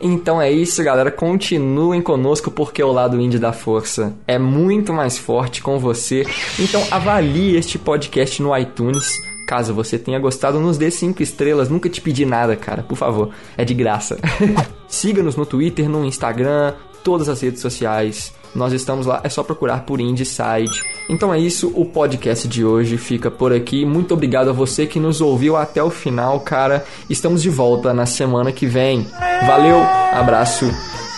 Então 0.00 0.40
é 0.40 0.50
isso, 0.50 0.82
galera. 0.82 1.10
Continuem 1.10 2.00
conosco 2.00 2.50
porque 2.50 2.82
o 2.82 2.90
lado 2.90 3.20
indie 3.20 3.38
da 3.38 3.52
força 3.52 4.14
é 4.26 4.38
muito 4.38 4.92
mais 4.92 5.18
forte 5.18 5.62
com 5.62 5.78
você. 5.78 6.26
Então 6.58 6.82
avalie 6.90 7.54
este 7.54 7.78
podcast 7.78 8.42
no 8.42 8.56
iTunes. 8.56 9.27
Caso 9.48 9.72
você 9.72 9.98
tenha 9.98 10.18
gostado, 10.18 10.60
nos 10.60 10.76
dê 10.76 10.90
5 10.90 11.22
estrelas. 11.22 11.70
Nunca 11.70 11.88
te 11.88 12.02
pedi 12.02 12.26
nada, 12.26 12.54
cara. 12.54 12.82
Por 12.82 12.98
favor. 12.98 13.30
É 13.56 13.64
de 13.64 13.72
graça. 13.72 14.18
Siga-nos 14.86 15.36
no 15.36 15.46
Twitter, 15.46 15.88
no 15.88 16.04
Instagram, 16.04 16.74
todas 17.02 17.30
as 17.30 17.40
redes 17.40 17.62
sociais. 17.62 18.30
Nós 18.54 18.74
estamos 18.74 19.06
lá, 19.06 19.22
é 19.24 19.28
só 19.30 19.42
procurar 19.42 19.86
por 19.86 20.00
Indieside. 20.00 20.84
Então 21.08 21.32
é 21.32 21.38
isso, 21.40 21.72
o 21.74 21.86
podcast 21.86 22.46
de 22.46 22.62
hoje 22.62 22.98
fica 22.98 23.30
por 23.30 23.50
aqui. 23.50 23.86
Muito 23.86 24.12
obrigado 24.12 24.50
a 24.50 24.52
você 24.52 24.86
que 24.86 25.00
nos 25.00 25.22
ouviu 25.22 25.56
até 25.56 25.82
o 25.82 25.88
final, 25.88 26.40
cara. 26.40 26.84
Estamos 27.08 27.40
de 27.40 27.48
volta 27.48 27.94
na 27.94 28.04
semana 28.04 28.52
que 28.52 28.66
vem. 28.66 29.06
Valeu, 29.46 29.80
abraço, 30.12 30.66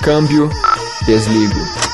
câmbio, 0.05 0.49
desligo. 1.05 1.90